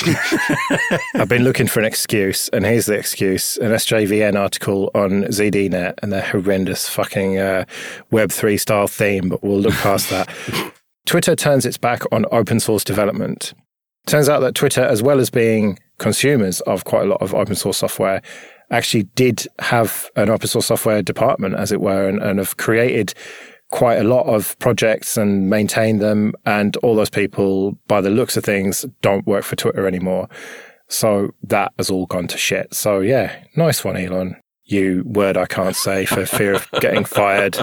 I've 1.13 1.29
been 1.29 1.43
looking 1.43 1.67
for 1.67 1.79
an 1.79 1.85
excuse, 1.85 2.47
and 2.49 2.65
here's 2.65 2.85
the 2.85 2.93
excuse 2.93 3.57
an 3.57 3.71
SJVN 3.71 4.39
article 4.39 4.91
on 4.95 5.23
ZDNet 5.23 5.95
and 6.01 6.11
their 6.11 6.21
horrendous 6.21 6.87
fucking 6.87 7.37
uh, 7.37 7.65
Web3 8.11 8.59
style 8.59 8.87
theme, 8.87 9.29
but 9.29 9.43
we'll 9.43 9.59
look 9.59 9.73
past 9.75 10.09
that. 10.09 10.29
Twitter 11.05 11.35
turns 11.35 11.65
its 11.65 11.77
back 11.77 12.01
on 12.11 12.25
open 12.31 12.59
source 12.59 12.83
development. 12.83 13.53
Turns 14.07 14.29
out 14.29 14.39
that 14.39 14.55
Twitter, 14.55 14.83
as 14.83 15.03
well 15.03 15.19
as 15.19 15.29
being 15.29 15.79
consumers 15.97 16.61
of 16.61 16.83
quite 16.83 17.03
a 17.03 17.09
lot 17.09 17.21
of 17.21 17.33
open 17.33 17.55
source 17.55 17.77
software, 17.77 18.21
actually 18.71 19.03
did 19.15 19.47
have 19.59 20.09
an 20.15 20.29
open 20.29 20.47
source 20.47 20.67
software 20.67 21.01
department, 21.01 21.55
as 21.55 21.71
it 21.71 21.81
were, 21.81 22.07
and, 22.07 22.21
and 22.21 22.39
have 22.39 22.57
created 22.57 23.13
quite 23.71 23.95
a 23.95 24.03
lot 24.03 24.25
of 24.25 24.57
projects 24.59 25.17
and 25.17 25.49
maintain 25.49 25.99
them. 25.99 26.33
And 26.45 26.75
all 26.77 26.95
those 26.95 27.09
people, 27.09 27.77
by 27.87 28.01
the 28.01 28.09
looks 28.09 28.37
of 28.37 28.43
things, 28.43 28.85
don't 29.01 29.27
work 29.27 29.43
for 29.43 29.55
Twitter 29.55 29.87
anymore. 29.87 30.29
So 30.87 31.31
that 31.43 31.73
has 31.77 31.89
all 31.89 32.05
gone 32.05 32.27
to 32.27 32.37
shit. 32.37 32.73
So 32.73 32.99
yeah, 32.99 33.43
nice 33.55 33.83
one, 33.83 33.97
Elon. 33.97 34.37
You 34.63 35.03
word 35.05 35.37
I 35.37 35.45
can't 35.45 35.75
say 35.75 36.05
for 36.05 36.25
fear 36.25 36.55
of 36.55 36.67
getting 36.79 37.05
fired. 37.05 37.57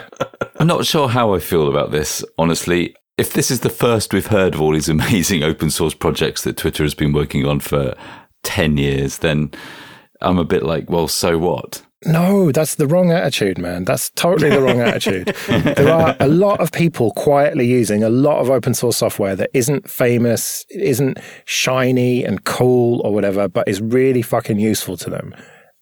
I'm 0.56 0.66
not 0.66 0.86
sure 0.86 1.08
how 1.08 1.34
I 1.34 1.40
feel 1.40 1.68
about 1.68 1.90
this, 1.90 2.24
honestly. 2.38 2.94
If 3.18 3.34
this 3.34 3.50
is 3.50 3.60
the 3.60 3.70
first 3.70 4.12
we've 4.12 4.26
heard 4.26 4.54
of 4.54 4.60
all 4.60 4.72
these 4.72 4.88
amazing 4.88 5.42
open 5.42 5.70
source 5.70 5.94
projects 5.94 6.42
that 6.42 6.56
Twitter 6.56 6.82
has 6.82 6.94
been 6.94 7.12
working 7.12 7.46
on 7.46 7.60
for 7.60 7.94
10 8.44 8.76
years, 8.76 9.18
then 9.18 9.50
I'm 10.20 10.38
a 10.38 10.44
bit 10.44 10.62
like, 10.62 10.90
well, 10.90 11.08
so 11.08 11.38
what? 11.38 11.82
No, 12.04 12.50
that's 12.52 12.74
the 12.76 12.86
wrong 12.86 13.10
attitude, 13.12 13.58
man. 13.58 13.84
That's 13.84 14.10
totally 14.10 14.50
the 14.50 14.60
wrong 14.60 14.80
attitude. 14.80 15.34
There 15.82 15.92
are 15.92 16.16
a 16.20 16.28
lot 16.28 16.60
of 16.60 16.72
people 16.72 17.12
quietly 17.12 17.66
using 17.66 18.02
a 18.02 18.08
lot 18.08 18.40
of 18.40 18.50
open 18.50 18.74
source 18.74 18.96
software 18.96 19.36
that 19.36 19.50
isn't 19.54 19.88
famous, 19.88 20.64
isn't 20.70 21.18
shiny 21.44 22.24
and 22.24 22.44
cool 22.44 23.00
or 23.04 23.12
whatever, 23.12 23.48
but 23.48 23.68
is 23.68 23.80
really 23.80 24.22
fucking 24.22 24.58
useful 24.58 24.96
to 24.98 25.10
them. 25.10 25.34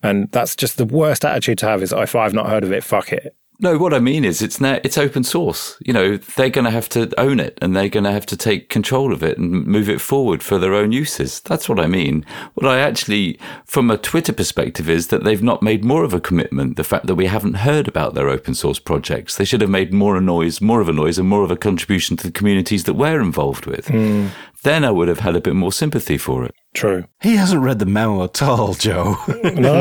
And 0.02 0.30
that's 0.32 0.56
just 0.56 0.76
the 0.76 0.84
worst 0.84 1.24
attitude 1.24 1.58
to 1.58 1.66
have 1.66 1.82
is 1.82 1.92
oh, 1.92 2.00
if 2.00 2.14
I've 2.14 2.34
not 2.34 2.48
heard 2.48 2.64
of 2.64 2.72
it, 2.72 2.84
fuck 2.84 3.12
it. 3.12 3.36
No, 3.62 3.76
what 3.76 3.92
I 3.92 3.98
mean 3.98 4.24
is 4.24 4.40
it's 4.40 4.58
now 4.58 4.80
it's 4.82 4.96
open 4.96 5.22
source. 5.22 5.76
You 5.84 5.92
know, 5.92 6.16
they're 6.16 6.48
going 6.48 6.64
to 6.64 6.70
have 6.70 6.88
to 6.90 7.12
own 7.20 7.38
it 7.38 7.58
and 7.60 7.76
they're 7.76 7.90
going 7.90 8.04
to 8.04 8.12
have 8.12 8.24
to 8.26 8.36
take 8.36 8.70
control 8.70 9.12
of 9.12 9.22
it 9.22 9.36
and 9.36 9.66
move 9.66 9.90
it 9.90 10.00
forward 10.00 10.42
for 10.42 10.58
their 10.58 10.72
own 10.72 10.92
uses. 10.92 11.40
That's 11.40 11.68
what 11.68 11.78
I 11.78 11.86
mean. 11.86 12.24
What 12.54 12.66
I 12.66 12.78
actually, 12.78 13.38
from 13.66 13.90
a 13.90 13.98
Twitter 13.98 14.32
perspective, 14.32 14.88
is 14.88 15.08
that 15.08 15.24
they've 15.24 15.42
not 15.42 15.62
made 15.62 15.84
more 15.84 16.04
of 16.04 16.14
a 16.14 16.20
commitment. 16.20 16.76
The 16.76 16.84
fact 16.84 17.06
that 17.06 17.16
we 17.16 17.26
haven't 17.26 17.54
heard 17.54 17.86
about 17.86 18.14
their 18.14 18.30
open 18.30 18.54
source 18.54 18.78
projects, 18.78 19.36
they 19.36 19.44
should 19.44 19.60
have 19.60 19.68
made 19.68 19.92
more 19.92 20.16
a 20.16 20.22
noise, 20.22 20.62
more 20.62 20.80
of 20.80 20.88
a 20.88 20.94
noise, 20.94 21.18
and 21.18 21.28
more 21.28 21.44
of 21.44 21.50
a 21.50 21.56
contribution 21.56 22.16
to 22.16 22.24
the 22.24 22.32
communities 22.32 22.84
that 22.84 22.94
we're 22.94 23.20
involved 23.20 23.66
with. 23.66 23.88
Mm. 23.88 24.30
Then 24.62 24.84
I 24.84 24.90
would 24.90 25.08
have 25.08 25.20
had 25.20 25.36
a 25.36 25.40
bit 25.40 25.54
more 25.54 25.72
sympathy 25.72 26.18
for 26.18 26.44
it. 26.44 26.54
True. 26.72 27.04
He 27.20 27.34
hasn't 27.34 27.62
read 27.62 27.80
the 27.80 27.86
memo 27.86 28.22
at 28.24 28.40
all, 28.42 28.74
Joe. 28.74 29.16
No, 29.42 29.80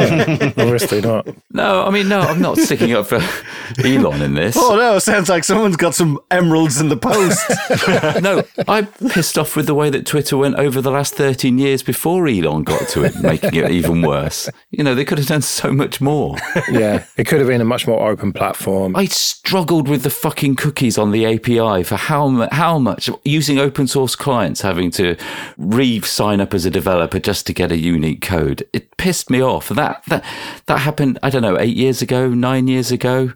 obviously 0.58 1.02
not. 1.02 1.28
No, 1.52 1.84
I 1.84 1.92
mean, 1.92 2.10
no, 2.10 2.20
I'm 2.22 2.42
not 2.42 2.58
sticking 2.58 2.94
up 2.94 3.06
for 3.06 3.22
Elon 3.86 4.22
in 4.24 4.34
this. 4.34 4.56
oh 4.58 4.76
no, 4.76 4.98
sounds 5.00 5.30
like 5.30 5.44
someone's 5.44 5.78
got 5.78 5.94
some 5.94 6.20
emeralds 6.32 6.82
in 6.82 6.90
the 6.90 6.98
post. 6.98 7.40
No, 8.24 8.44
I'm 8.68 8.88
pissed 9.10 9.38
off 9.38 9.56
with 9.56 9.66
the 9.68 9.76
way 9.76 9.90
that 9.90 10.06
Twitter 10.06 10.36
went 10.38 10.56
over 10.56 10.82
the 10.82 10.92
last 10.92 11.14
13 11.14 11.58
years 11.60 11.84
before 11.84 12.28
Elon 12.28 12.64
got 12.64 12.88
to 12.90 13.04
it, 13.04 13.16
making 13.22 13.54
it 13.56 13.70
even 13.72 14.02
worse. 14.02 14.50
You 14.72 14.84
know, 14.84 14.96
they 14.96 15.06
could 15.06 15.18
have 15.20 15.28
done 15.28 15.42
so 15.42 15.72
much 15.72 16.02
more. 16.02 16.36
Yeah, 16.72 17.06
it 17.18 17.26
could 17.28 17.40
have 17.40 17.48
been 17.48 17.62
a 17.62 17.66
much 17.66 17.88
more 17.88 18.10
open 18.10 18.34
platform. 18.34 18.96
I 18.96 19.06
struggled 19.06 19.88
with 19.88 20.02
the 20.04 20.10
fucking 20.10 20.56
cookies 20.56 20.98
on 20.98 21.12
the 21.12 21.26
API 21.26 21.84
for 21.84 21.96
how, 21.96 22.28
mu- 22.30 22.48
how 22.52 22.80
much 22.80 23.10
using 23.24 23.60
open 23.60 23.88
source 23.88 24.16
clients 24.16 24.62
having 24.70 24.92
to 24.92 25.16
re 25.58 26.00
sign 26.02 26.40
up 26.40 26.54
as 26.54 26.66
a 26.66 26.70
developer 26.70 27.20
just 27.20 27.48
to 27.48 27.54
get 27.54 27.72
a 27.72 27.78
unique 27.78 28.22
code. 28.22 28.68
It 28.72 28.96
pissed 28.98 29.30
me 29.32 29.42
off. 29.42 29.70
That, 29.70 30.04
that, 30.06 30.24
that 30.68 30.80
happened, 30.80 31.18
I 31.24 31.32
don't 31.32 31.42
know, 31.42 31.60
eight 31.60 31.76
years 31.76 32.02
ago, 32.02 32.30
nine 32.30 32.68
years 32.68 32.92
ago. 32.92 33.34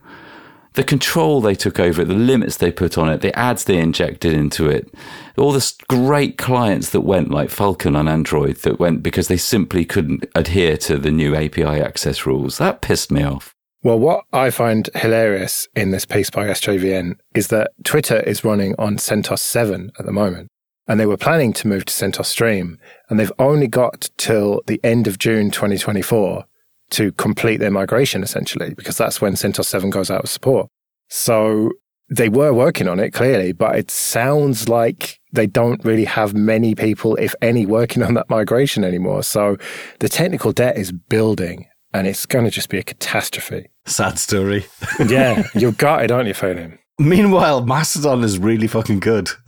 The 0.74 0.84
control 0.84 1.40
they 1.40 1.54
took 1.56 1.80
over 1.80 2.02
it, 2.02 2.08
the 2.08 2.16
limits 2.16 2.58
they 2.58 2.72
put 2.72 2.98
on 2.98 3.10
it, 3.10 3.22
the 3.22 3.38
ads 3.38 3.66
they 3.66 3.78
injected 3.78 4.34
into 4.34 4.68
it, 4.68 4.92
all 5.38 5.52
the 5.52 5.74
great 5.88 6.38
clients 6.38 6.90
that 6.92 7.02
went 7.02 7.30
like 7.30 7.50
Falcon 7.50 7.96
on 7.96 8.08
Android 8.08 8.58
that 8.58 8.80
went 8.80 9.04
because 9.04 9.28
they 9.28 9.38
simply 9.38 9.86
couldn't 9.86 10.26
adhere 10.36 10.78
to 10.78 10.98
the 10.98 11.12
new 11.12 11.36
API 11.36 11.64
access 11.64 12.26
rules. 12.26 12.58
That 12.58 12.82
pissed 12.82 13.12
me 13.12 13.24
off. 13.24 13.54
Well, 13.84 14.00
what 14.00 14.24
I 14.32 14.50
find 14.50 14.90
hilarious 14.96 15.68
in 15.76 15.92
this 15.92 16.06
piece 16.06 16.30
by 16.30 16.48
SJVN 16.48 17.18
is 17.36 17.50
that 17.50 17.72
Twitter 17.84 18.22
is 18.22 18.46
running 18.46 18.76
on 18.80 18.96
CentOS 18.96 19.40
7 19.40 19.92
at 20.00 20.06
the 20.06 20.14
moment. 20.14 20.48
And 20.88 21.00
they 21.00 21.06
were 21.06 21.18
planning 21.18 21.54
to 21.54 21.68
move 21.68 21.86
to 21.86 21.94
CentOS 21.94 22.26
Stream. 22.26 22.78
And 23.10 23.20
they've 23.20 23.32
only 23.40 23.68
got 23.68 24.10
till 24.18 24.62
the 24.68 24.80
end 24.84 25.08
of 25.08 25.18
June 25.18 25.50
2024 25.50 26.46
to 26.92 27.12
complete 27.14 27.58
their 27.58 27.72
migration, 27.72 28.22
essentially, 28.24 28.74
because 28.74 28.98
that's 28.98 29.22
when 29.22 29.34
CentOS 29.34 29.66
7 29.66 29.90
goes 29.90 30.12
out 30.12 30.24
of 30.24 30.30
support. 30.30 30.68
So 31.10 31.72
they 32.10 32.30
were 32.30 32.54
working 32.54 32.88
on 32.88 33.00
it, 33.00 33.12
clearly, 33.12 33.54
but 33.54 33.76
it 33.76 33.90
sounds 33.90 34.70
like 34.70 35.20
they 35.32 35.48
don't 35.48 35.84
really 35.84 36.06
have 36.06 36.34
many 36.34 36.76
people, 36.76 37.16
if 37.16 37.34
any, 37.42 37.66
working 37.66 38.04
on 38.04 38.14
that 38.14 38.30
migration 38.30 38.84
anymore. 38.84 39.24
So 39.24 39.58
the 40.00 40.10
technical 40.10 40.52
debt 40.52 40.78
is 40.78 40.92
building 40.92 41.68
and 41.94 42.08
it's 42.08 42.26
going 42.26 42.46
to 42.46 42.52
just 42.52 42.70
be 42.70 42.80
a 42.80 42.84
catastrophe. 42.84 43.70
Sad 43.86 44.20
story. 44.20 44.66
Yeah, 45.08 45.48
you've 45.56 45.78
got 45.78 46.04
it, 46.04 46.12
aren't 46.12 46.28
you, 46.28 46.34
Phonin? 46.34 46.78
Meanwhile, 47.00 47.66
Mastodon 47.66 48.24
is 48.24 48.38
really 48.38 48.68
fucking 48.68 49.00
good. 49.00 49.30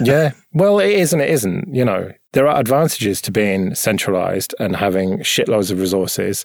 Yeah. 0.00 0.32
Well, 0.52 0.78
it 0.80 0.90
is 0.90 1.12
and 1.12 1.22
it 1.22 1.30
isn't. 1.30 1.72
You 1.74 1.84
know, 1.84 2.12
there 2.32 2.46
are 2.48 2.58
advantages 2.58 3.20
to 3.22 3.30
being 3.30 3.74
centralized 3.74 4.54
and 4.58 4.74
having 4.76 5.18
shitloads 5.18 5.70
of 5.70 5.78
resources. 5.80 6.44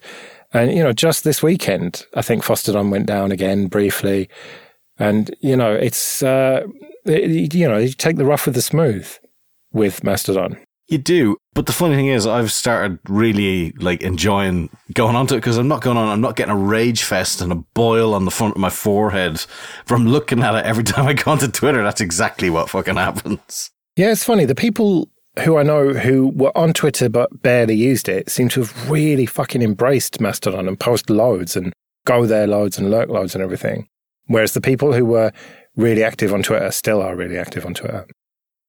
And, 0.52 0.72
you 0.72 0.82
know, 0.82 0.92
just 0.92 1.24
this 1.24 1.42
weekend, 1.42 2.06
I 2.14 2.22
think 2.22 2.44
Fosstodon 2.44 2.90
went 2.90 3.06
down 3.06 3.32
again 3.32 3.66
briefly. 3.66 4.28
And, 4.98 5.34
you 5.40 5.56
know, 5.56 5.72
it's, 5.74 6.22
uh, 6.22 6.62
it- 7.04 7.54
you 7.54 7.68
know, 7.68 7.78
you 7.78 7.88
take 7.92 8.16
the 8.16 8.24
rough 8.24 8.46
with 8.46 8.54
the 8.54 8.62
smooth 8.62 9.08
with 9.72 10.04
Mastodon. 10.04 10.56
You 10.88 10.98
do, 10.98 11.36
but 11.52 11.66
the 11.66 11.72
funny 11.72 11.96
thing 11.96 12.06
is, 12.06 12.26
I've 12.26 12.52
started 12.52 12.98
really 13.08 13.72
like 13.72 14.02
enjoying 14.02 14.70
going 14.94 15.16
onto 15.16 15.34
it 15.34 15.38
because 15.38 15.58
I'm 15.58 15.66
not 15.66 15.82
going 15.82 15.96
on. 15.96 16.08
I'm 16.08 16.20
not 16.20 16.36
getting 16.36 16.52
a 16.52 16.56
rage 16.56 17.02
fest 17.02 17.40
and 17.40 17.50
a 17.50 17.56
boil 17.56 18.14
on 18.14 18.24
the 18.24 18.30
front 18.30 18.54
of 18.54 18.60
my 18.60 18.70
forehead 18.70 19.40
from 19.84 20.06
looking 20.06 20.42
at 20.42 20.54
it 20.54 20.64
every 20.64 20.84
time 20.84 21.06
I 21.06 21.14
go 21.14 21.32
onto 21.32 21.48
Twitter. 21.48 21.82
That's 21.82 22.00
exactly 22.00 22.50
what 22.50 22.70
fucking 22.70 22.96
happens. 22.96 23.70
Yeah, 23.96 24.12
it's 24.12 24.22
funny. 24.22 24.44
The 24.44 24.54
people 24.54 25.10
who 25.42 25.56
I 25.56 25.62
know 25.62 25.92
who 25.92 26.28
were 26.28 26.56
on 26.56 26.72
Twitter 26.72 27.08
but 27.08 27.42
barely 27.42 27.74
used 27.74 28.08
it 28.08 28.30
seem 28.30 28.48
to 28.50 28.60
have 28.60 28.90
really 28.90 29.26
fucking 29.26 29.62
embraced 29.62 30.20
Mastodon 30.20 30.68
and 30.68 30.78
post 30.78 31.10
loads 31.10 31.56
and 31.56 31.72
go 32.04 32.26
there 32.26 32.46
loads 32.46 32.78
and 32.78 32.90
lurk 32.90 33.08
loads 33.08 33.34
and 33.34 33.42
everything. 33.42 33.88
Whereas 34.26 34.52
the 34.52 34.60
people 34.60 34.92
who 34.92 35.04
were 35.04 35.32
really 35.76 36.04
active 36.04 36.32
on 36.32 36.42
Twitter 36.42 36.70
still 36.70 37.02
are 37.02 37.16
really 37.16 37.38
active 37.38 37.66
on 37.66 37.74
Twitter. 37.74 38.06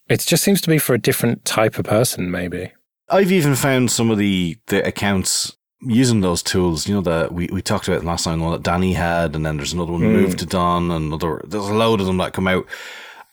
It 0.10 0.22
just 0.22 0.44
seems 0.44 0.62
to 0.62 0.70
be 0.70 0.78
for 0.78 0.94
a 0.94 1.00
different 1.00 1.46
type 1.46 1.78
of 1.78 1.86
person, 1.86 2.32
maybe. 2.32 2.72
I've 3.10 3.32
even 3.32 3.56
found 3.56 3.92
some 3.92 4.12
of 4.12 4.18
the 4.18 4.58
the 4.68 4.86
accounts 4.86 5.56
using 5.82 6.22
those 6.22 6.42
tools. 6.44 6.88
You 6.88 6.96
know 6.96 7.02
that 7.02 7.34
we, 7.34 7.48
we 7.52 7.62
talked 7.62 7.88
about 7.88 8.04
last 8.04 8.24
time, 8.24 8.40
the 8.40 8.46
one 8.46 8.54
that 8.54 8.64
Danny 8.64 8.94
had, 8.94 9.36
and 9.36 9.46
then 9.46 9.58
there's 9.58 9.74
another 9.74 9.92
one 9.92 10.02
Mm. 10.02 10.26
Movetodon, 10.26 10.96
and 10.96 11.08
another. 11.08 11.42
There's 11.46 11.68
a 11.68 11.74
load 11.74 12.00
of 12.02 12.08
them 12.08 12.18
that 12.18 12.34
come 12.34 12.48
out. 12.48 12.66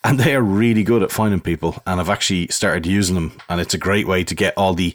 And 0.03 0.19
they 0.19 0.35
are 0.35 0.41
really 0.43 0.83
good 0.83 1.01
at 1.01 1.11
finding 1.11 1.41
people, 1.41 1.81
and 1.87 1.99
I've 1.99 2.11
actually 2.11 2.47
started 2.49 2.85
using 2.85 3.15
them, 3.15 3.31
and 3.49 3.59
it's 3.59 3.73
a 3.73 3.79
great 3.79 4.07
way 4.07 4.23
to 4.23 4.35
get 4.35 4.53
all 4.55 4.75
the 4.75 4.93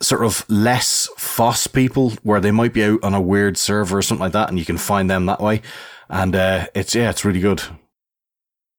sort 0.00 0.24
of 0.24 0.44
less 0.48 1.08
FOSS 1.18 1.66
people 1.66 2.10
where 2.22 2.40
they 2.40 2.52
might 2.52 2.72
be 2.72 2.84
out 2.84 3.02
on 3.02 3.12
a 3.12 3.20
weird 3.20 3.58
server 3.58 3.98
or 3.98 4.02
something 4.02 4.22
like 4.22 4.34
that, 4.34 4.50
and 4.50 4.60
you 4.60 4.64
can 4.64 4.78
find 4.78 5.10
them 5.10 5.26
that 5.26 5.40
way. 5.40 5.62
And 6.08 6.36
uh, 6.36 6.68
it's 6.76 6.94
yeah, 6.94 7.10
it's 7.10 7.24
really 7.24 7.40
good. 7.40 7.60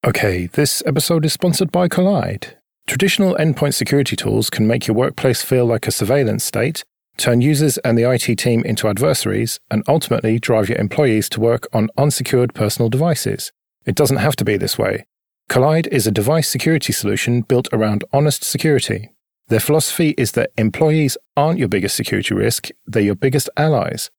Okay, 0.06 0.48
this 0.48 0.84
episode 0.86 1.24
is 1.24 1.32
sponsored 1.32 1.72
by 1.72 1.88
Kolide. 1.88 2.56
Traditional 2.88 3.36
endpoint 3.36 3.74
security 3.74 4.18
tools 4.18 4.50
can 4.50 4.68
make 4.68 4.86
your 4.86 4.98
workplace 4.98 5.44
feel 5.44 5.66
like 5.66 5.88
a 5.88 5.92
surveillance 5.92 6.44
state, 6.44 6.84
turn 7.16 7.40
users 7.40 7.78
and 7.78 7.98
the 7.98 8.12
IT 8.12 8.36
team 8.36 8.66
into 8.66 8.90
adversaries, 8.90 9.62
and 9.72 9.82
ultimately 9.88 10.40
drive 10.40 10.68
your 10.68 10.78
employees 10.78 11.30
to 11.30 11.40
work 11.40 11.68
on 11.72 11.90
unsecured 11.98 12.54
personal 12.54 12.90
devices. 12.90 13.54
It 13.86 13.96
doesn't 13.96 14.18
have 14.18 14.36
to 14.36 14.44
be 14.44 14.58
this 14.58 14.78
way. 14.78 15.06
Kolide 15.50 15.88
is 15.88 16.06
a 16.06 16.12
device 16.12 16.50
security 16.50 16.92
solution 16.92 17.40
built 17.40 17.70
around 17.72 18.04
honest 18.12 18.44
security. 18.44 19.10
Their 19.48 19.62
philosophy 19.62 20.16
is 20.18 20.34
that 20.34 20.52
employees 20.58 21.18
aren't 21.38 21.60
your 21.60 21.70
biggest 21.70 21.96
security 21.96 22.36
risk, 22.36 22.68
they're 22.86 23.04
your 23.04 23.16
biggest 23.16 23.50
allies, 23.56 24.12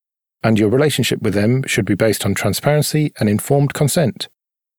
and 0.43 0.59
your 0.59 0.71
relationship 0.71 1.21
with 1.21 1.35
them 1.35 1.63
should 1.67 1.85
be 1.85 1.95
based 1.95 2.25
on 2.25 2.33
transparency 2.33 3.13
and 3.21 3.29
informed 3.29 3.75
consent. 3.75 4.29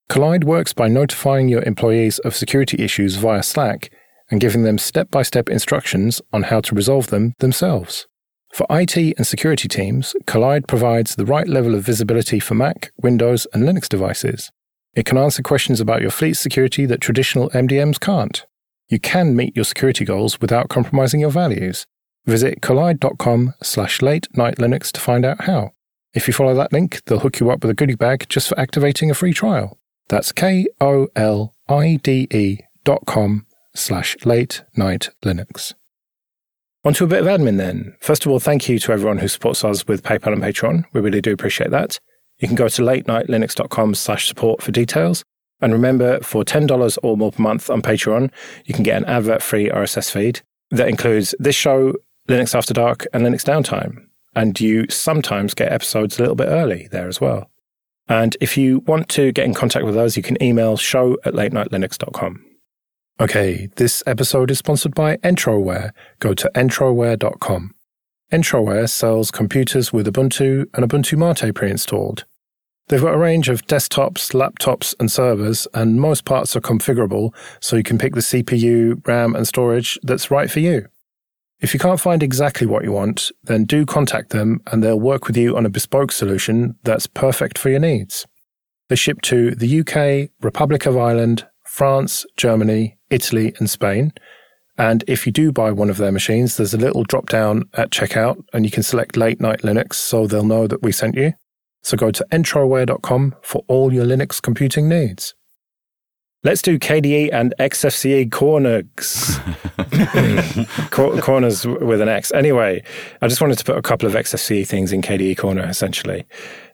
Kolide 0.09 0.43
works 0.43 0.71
by 0.71 0.87
notifying 0.87 1.49
your 1.49 1.63
employees 1.63 2.19
of 2.19 2.35
security 2.35 2.81
issues 2.83 3.15
via 3.15 3.43
Slack 3.43 3.91
and 4.29 4.39
giving 4.39 4.63
them 4.63 4.77
step 4.77 5.11
by 5.11 5.23
step 5.23 5.49
instructions 5.49 6.21
on 6.31 6.43
how 6.43 6.61
to 6.61 6.75
resolve 6.75 7.07
them 7.07 7.33
themselves. 7.39 8.07
For 8.53 8.65
IT 8.69 8.95
and 8.95 9.27
security 9.27 9.67
teams, 9.67 10.15
Kolide 10.25 10.67
provides 10.67 11.15
the 11.15 11.25
right 11.25 11.47
level 11.47 11.75
of 11.75 11.83
visibility 11.83 12.39
for 12.39 12.55
Mac, 12.55 12.91
Windows, 13.01 13.45
and 13.53 13.63
Linux 13.63 13.89
devices. 13.89 14.51
It 14.95 15.05
can 15.05 15.17
answer 15.17 15.43
questions 15.43 15.81
about 15.81 16.01
your 16.01 16.11
fleet 16.11 16.35
security 16.35 16.85
that 16.85 17.01
traditional 17.01 17.49
MDMs 17.49 17.99
can't. 17.99 18.45
You 18.87 18.99
can 18.99 19.35
meet 19.35 19.55
your 19.55 19.65
security 19.65 20.05
goals 20.05 20.39
without 20.39 20.69
compromising 20.69 21.19
your 21.19 21.31
values. 21.31 21.85
Visit 22.25 22.61
kolide.com 22.61 23.53
slash 23.61 24.01
late 24.01 24.27
night 24.37 24.55
Linux 24.57 24.91
to 24.93 25.01
find 25.01 25.25
out 25.25 25.41
how. 25.41 25.71
If 26.13 26.27
you 26.27 26.33
follow 26.33 26.55
that 26.55 26.71
link, 26.71 27.01
they'll 27.05 27.19
hook 27.19 27.39
you 27.39 27.51
up 27.51 27.61
with 27.61 27.71
a 27.71 27.75
goodie 27.75 27.95
bag 27.95 28.27
just 28.29 28.47
for 28.47 28.59
activating 28.59 29.11
a 29.11 29.15
free 29.15 29.33
trial. 29.33 29.77
That's 30.07 30.31
K 30.31 30.67
O 30.79 31.07
L 31.15 31.53
I 31.67 31.99
D 32.01 32.27
E 32.31 32.59
dot 32.83 33.05
com 33.05 33.45
slash 33.73 34.15
late 34.25 34.63
night 34.75 35.09
Linux. 35.23 35.73
On 36.83 36.93
to 36.93 37.03
a 37.03 37.07
bit 37.07 37.21
of 37.21 37.25
admin 37.25 37.57
then. 37.57 37.95
First 37.99 38.25
of 38.25 38.31
all, 38.31 38.39
thank 38.39 38.69
you 38.69 38.77
to 38.77 38.91
everyone 38.91 39.17
who 39.17 39.27
supports 39.27 39.63
us 39.63 39.87
with 39.87 40.03
PayPal 40.03 40.33
and 40.33 40.41
Patreon. 40.43 40.85
We 40.93 41.01
really 41.01 41.21
do 41.21 41.33
appreciate 41.33 41.71
that. 41.71 41.99
You 42.37 42.47
can 42.47 42.55
go 42.55 42.67
to 42.67 42.81
latenightlinux.com 42.81 43.95
slash 43.95 44.27
support 44.27 44.61
for 44.61 44.71
details. 44.71 45.23
And 45.61 45.73
remember, 45.73 46.19
for 46.19 46.43
$10 46.43 46.97
or 47.01 47.17
more 47.17 47.31
per 47.31 47.41
month 47.41 47.71
on 47.71 47.81
Patreon, 47.81 48.29
you 48.65 48.73
can 48.75 48.83
get 48.83 48.97
an 48.97 49.05
advert 49.05 49.41
free 49.41 49.69
RSS 49.69 50.11
feed 50.11 50.41
that 50.69 50.87
includes 50.87 51.33
this 51.39 51.55
show, 51.55 51.93
Linux 52.27 52.53
After 52.53 52.73
Dark, 52.73 53.07
and 53.13 53.23
Linux 53.23 53.43
Downtime. 53.43 54.05
And 54.35 54.59
you 54.59 54.85
sometimes 54.89 55.55
get 55.55 55.71
episodes 55.71 56.19
a 56.19 56.21
little 56.21 56.35
bit 56.35 56.49
early 56.49 56.87
there 56.91 57.07
as 57.07 57.19
well. 57.19 57.49
And 58.07 58.37
if 58.39 58.57
you 58.57 58.79
want 58.79 59.09
to 59.09 59.31
get 59.31 59.45
in 59.45 59.53
contact 59.53 59.85
with 59.85 59.97
us, 59.97 60.15
you 60.15 60.23
can 60.23 60.41
email 60.41 60.77
show 60.77 61.17
at 61.25 61.33
latenightlinux.com. 61.33 62.45
Okay, 63.19 63.69
this 63.77 64.03
episode 64.05 64.51
is 64.51 64.59
sponsored 64.59 64.93
by 64.93 65.17
Entroware. 65.17 65.91
Go 66.19 66.33
to 66.33 66.51
entroware.com. 66.53 67.73
Entroware 68.31 68.89
sells 68.89 69.31
computers 69.31 69.93
with 69.93 70.07
Ubuntu 70.07 70.65
and 70.73 70.89
Ubuntu 70.89 71.17
Mate 71.17 71.53
pre-installed. 71.53 72.25
They've 72.87 73.01
got 73.01 73.15
a 73.15 73.19
range 73.19 73.49
of 73.49 73.65
desktops, 73.65 74.33
laptops, 74.33 74.93
and 74.99 75.11
servers, 75.11 75.67
and 75.73 75.99
most 75.99 76.25
parts 76.25 76.55
are 76.55 76.61
configurable, 76.61 77.33
so 77.59 77.75
you 77.75 77.83
can 77.83 77.97
pick 77.97 78.13
the 78.13 78.21
CPU, 78.21 79.05
RAM, 79.07 79.35
and 79.35 79.47
storage 79.47 79.97
that's 80.03 80.29
right 80.29 80.51
for 80.51 80.59
you. 80.59 80.87
If 81.61 81.73
you 81.73 81.79
can't 81.79 81.99
find 81.99 82.21
exactly 82.21 82.67
what 82.67 82.83
you 82.83 82.91
want, 82.91 83.31
then 83.43 83.63
do 83.63 83.85
contact 83.85 84.31
them 84.31 84.59
and 84.67 84.83
they'll 84.83 84.99
work 84.99 85.27
with 85.27 85.37
you 85.37 85.55
on 85.55 85.65
a 85.65 85.69
bespoke 85.69 86.11
solution 86.11 86.75
that's 86.83 87.07
perfect 87.07 87.57
for 87.57 87.69
your 87.69 87.79
needs. 87.79 88.25
They 88.89 88.95
ship 88.95 89.21
to 89.23 89.51
the 89.51 89.79
UK, 89.79 90.31
Republic 90.43 90.85
of 90.85 90.97
Ireland, 90.97 91.47
France, 91.63 92.25
Germany, 92.37 92.97
Italy, 93.09 93.53
and 93.57 93.69
Spain. 93.69 94.13
And 94.77 95.03
if 95.07 95.25
you 95.25 95.31
do 95.31 95.51
buy 95.51 95.71
one 95.71 95.89
of 95.89 95.97
their 95.97 96.11
machines, 96.11 96.57
there's 96.57 96.73
a 96.73 96.77
little 96.77 97.03
drop 97.03 97.29
down 97.29 97.63
at 97.73 97.89
checkout 97.89 98.43
and 98.53 98.65
you 98.65 98.71
can 98.71 98.83
select 98.83 99.15
late 99.15 99.39
night 99.39 99.61
Linux 99.61 99.93
so 99.93 100.27
they'll 100.27 100.43
know 100.43 100.67
that 100.67 100.83
we 100.83 100.91
sent 100.91 101.15
you. 101.15 101.33
So 101.81 101.95
go 101.95 102.11
to 102.11 102.25
entroware.com 102.31 103.35
for 103.41 103.63
all 103.67 103.93
your 103.93 104.05
Linux 104.05 104.41
computing 104.41 104.89
needs. 104.89 105.33
Let's 106.45 106.61
do 106.61 106.77
KDE 106.77 107.31
and 107.33 107.55
XFCE 107.59 108.31
corners. 108.31 109.39
Cor- 110.91 111.19
corners 111.19 111.65
with 111.65 112.01
an 112.01 112.07
X. 112.07 112.31
Anyway, 112.33 112.83
I 113.23 113.27
just 113.27 113.41
wanted 113.41 113.57
to 113.57 113.63
put 113.63 113.77
a 113.79 113.81
couple 113.81 114.07
of 114.07 114.13
XFCE 114.13 114.67
things 114.67 114.93
in 114.93 115.01
KDE 115.01 115.39
Corner, 115.39 115.65
essentially. 115.65 116.23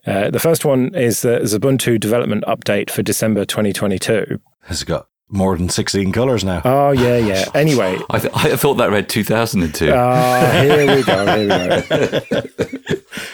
Uh, 0.05 0.29
the 0.29 0.39
first 0.39 0.65
one 0.65 0.93
is 0.93 1.21
the 1.21 1.39
Ubuntu 1.39 1.97
development 2.01 2.43
update 2.49 2.89
for 2.89 3.01
December 3.01 3.45
2022. 3.45 4.41
Has 4.63 4.81
it 4.81 4.87
got 4.87 5.07
more 5.29 5.57
than 5.57 5.69
16 5.69 6.11
colors 6.11 6.43
now? 6.43 6.61
Oh, 6.65 6.91
yeah, 6.91 7.15
yeah. 7.15 7.45
Anyway. 7.55 7.97
I, 8.09 8.19
th- 8.19 8.33
I 8.35 8.57
thought 8.57 8.73
that 8.73 8.91
read 8.91 9.07
2002. 9.07 9.89
Ah, 9.95 10.49
here 10.61 10.95
we 10.97 11.03
go. 11.03 11.25
Here 11.25 11.41
we 11.43 11.47
go. 11.47 12.41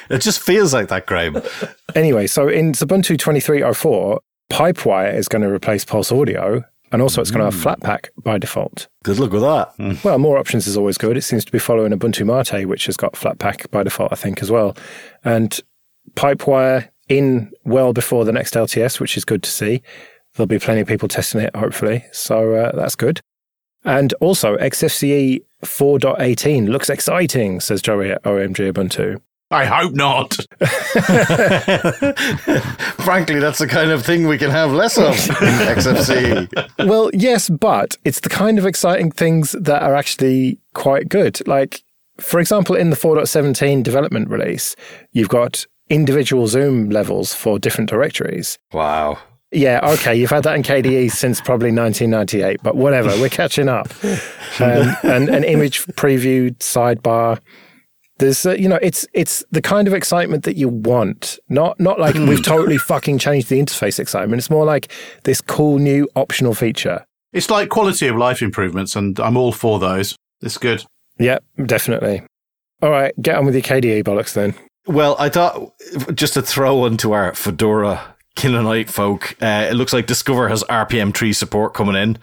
it 0.12 0.20
just 0.22 0.40
feels 0.40 0.72
like 0.72 0.90
that, 0.90 1.08
Graham. 1.08 1.42
Anyway, 1.96 2.28
so 2.28 2.48
in 2.48 2.74
Ubuntu 2.74 3.18
2304, 3.18 4.20
Pipewire 4.50 5.14
is 5.14 5.28
going 5.28 5.42
to 5.42 5.52
replace 5.52 5.84
Pulse 5.86 6.12
Audio, 6.12 6.64
and 6.92 7.02
also 7.02 7.22
it's 7.22 7.32
going 7.32 7.50
to 7.50 7.58
have 7.58 7.80
Flatpak 7.80 8.08
by 8.24 8.38
default. 8.38 8.88
Good 9.04 9.20
luck 9.20 9.32
with 9.32 9.42
that. 9.42 10.04
Well, 10.04 10.18
more 10.20 10.38
options 10.38 10.68
is 10.68 10.78
always 10.78 10.98
good. 10.98 11.18
It 11.18 11.24
seems 11.24 11.44
to 11.46 11.52
be 11.52 11.60
following 11.60 11.92
Ubuntu 11.92 12.26
Mate, 12.26 12.66
which 12.66 12.86
has 12.86 12.96
got 12.98 13.14
Flatpak 13.14 13.70
by 13.72 13.84
default, 13.84 14.14
I 14.14 14.16
think, 14.16 14.42
as 14.42 14.50
well. 14.50 14.76
And 15.24 15.60
Pipewire 16.16 16.90
in 17.10 17.52
well 17.66 17.94
before 17.94 18.26
the 18.26 18.32
next 18.32 18.54
LTS, 18.54 19.00
which 19.00 19.18
is 19.18 19.26
good 19.26 19.44
to 19.44 19.50
see. 19.50 19.82
There'll 20.36 20.48
be 20.48 20.60
plenty 20.60 20.82
of 20.82 20.88
people 20.88 21.08
testing 21.08 21.42
it, 21.42 21.56
hopefully. 21.56 22.06
So 22.12 22.54
uh, 22.54 22.76
that's 22.76 22.96
good. 22.96 23.22
And 23.84 24.14
also, 24.20 24.58
XFCE 24.58 25.42
4.18 25.64 26.68
looks 26.68 26.90
exciting, 26.90 27.60
says 27.60 27.82
Joey 27.82 28.12
at 28.12 28.24
OMG 28.24 28.72
Ubuntu. 28.72 29.22
I 29.50 29.66
hope 29.66 29.94
not. 29.94 30.34
Frankly, 33.04 33.40
that's 33.40 33.60
the 33.60 33.68
kind 33.68 33.92
of 33.92 34.06
thing 34.06 34.28
we 34.28 34.38
can 34.38 34.52
have 34.52 34.72
less 34.74 34.98
of 34.98 35.14
in 35.14 35.14
XFCE. 35.76 36.88
well, 36.88 37.10
yes, 37.14 37.50
but 37.50 37.96
it's 38.04 38.20
the 38.20 38.30
kind 38.30 38.60
of 38.60 38.66
exciting 38.66 39.12
things 39.12 39.54
that 39.54 39.82
are 39.84 39.96
actually 39.96 40.60
quite 40.74 41.08
good. 41.08 41.46
Like, 41.48 41.82
for 42.20 42.40
example, 42.42 42.76
in 42.76 42.90
the 42.90 42.98
4.17 42.98 43.84
development 43.84 44.30
release, 44.30 44.76
you've 45.14 45.30
got 45.30 45.66
individual 45.90 46.48
zoom 46.48 46.90
levels 46.90 47.34
for 47.34 47.58
different 47.58 47.90
directories. 47.90 48.58
Wow. 48.74 49.18
Yeah, 49.54 49.80
okay, 49.94 50.14
you've 50.14 50.30
had 50.30 50.44
that 50.44 50.58
in 50.58 50.64
KDE 50.64 51.10
since 51.10 51.40
probably 51.40 51.72
1998, 51.72 52.60
but 52.64 52.76
whatever, 52.76 53.10
we're 53.22 53.30
catching 53.30 53.70
up. 53.70 53.88
Um, 54.60 54.96
and 55.04 55.30
an 55.30 55.44
image 55.44 55.86
preview 55.86 56.50
sidebar. 56.58 57.40
There's, 58.20 58.46
uh, 58.46 58.54
you 58.54 58.68
know, 58.68 58.80
it's 58.82 59.06
it's 59.14 59.44
the 59.52 59.62
kind 59.62 59.88
of 59.88 59.94
excitement 59.94 60.44
that 60.44 60.56
you 60.56 60.70
want, 60.70 61.38
not 61.50 61.80
not 61.80 62.00
like 62.00 62.16
we've 62.16 62.44
totally 62.44 62.78
fucking 62.78 63.20
changed 63.20 63.50
the 63.50 63.60
interface 63.60 64.00
excitement. 64.00 64.40
It's 64.40 64.50
more 64.50 64.66
like 64.66 64.92
this 65.24 65.42
cool 65.42 65.78
new 65.78 66.10
optional 66.16 66.54
feature. 66.54 67.06
It's 67.34 67.50
like 67.50 67.70
quality 67.70 68.08
of 68.08 68.16
life 68.16 68.42
improvements, 68.42 68.96
and 68.96 69.20
I'm 69.20 69.38
all 69.38 69.52
for 69.52 69.78
those. 69.80 70.16
It's 70.42 70.58
good. 70.58 70.84
Yeah, 71.20 71.40
definitely. 71.66 72.24
All 72.82 72.90
right, 72.90 73.14
get 73.22 73.36
on 73.36 73.46
with 73.46 73.56
your 73.56 73.64
KDE 73.64 74.04
bollocks 74.04 74.34
then. 74.34 74.56
Well, 74.86 75.16
I 75.20 75.30
thought 75.30 75.74
just 76.14 76.36
to 76.36 76.42
throw 76.42 76.84
onto 76.84 77.12
our 77.12 77.34
Fedora 77.34 78.16
Kinoite 78.38 78.90
folk, 78.90 79.36
uh, 79.42 79.68
it 79.70 79.74
looks 79.74 79.94
like 79.94 80.06
Discover 80.06 80.48
has 80.48 80.64
RPM 80.64 81.14
tree 81.14 81.34
support 81.34 81.74
coming 81.74 81.96
in. 81.96 82.18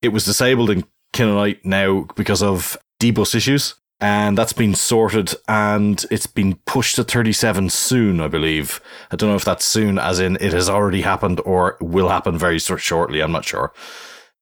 It 0.00 0.08
was 0.08 0.24
disabled 0.24 0.70
in 0.70 0.84
Kinoite 1.12 1.64
now 1.64 2.06
because 2.14 2.42
of 2.42 2.76
D-Bus 3.00 3.34
issues, 3.34 3.74
and 4.00 4.36
that's 4.36 4.52
been 4.52 4.74
sorted 4.74 5.34
and 5.48 6.04
it's 6.10 6.26
been 6.26 6.56
pushed 6.66 6.96
to 6.96 7.04
37 7.04 7.70
soon, 7.70 8.20
I 8.20 8.28
believe. 8.28 8.80
I 9.10 9.16
don't 9.16 9.30
know 9.30 9.36
if 9.36 9.44
that's 9.44 9.64
soon, 9.64 9.98
as 9.98 10.20
in 10.20 10.36
it 10.36 10.52
has 10.52 10.68
already 10.68 11.02
happened 11.02 11.40
or 11.44 11.76
will 11.80 12.08
happen 12.08 12.36
very 12.36 12.58
shortly. 12.58 13.20
I'm 13.20 13.32
not 13.32 13.44
sure. 13.44 13.72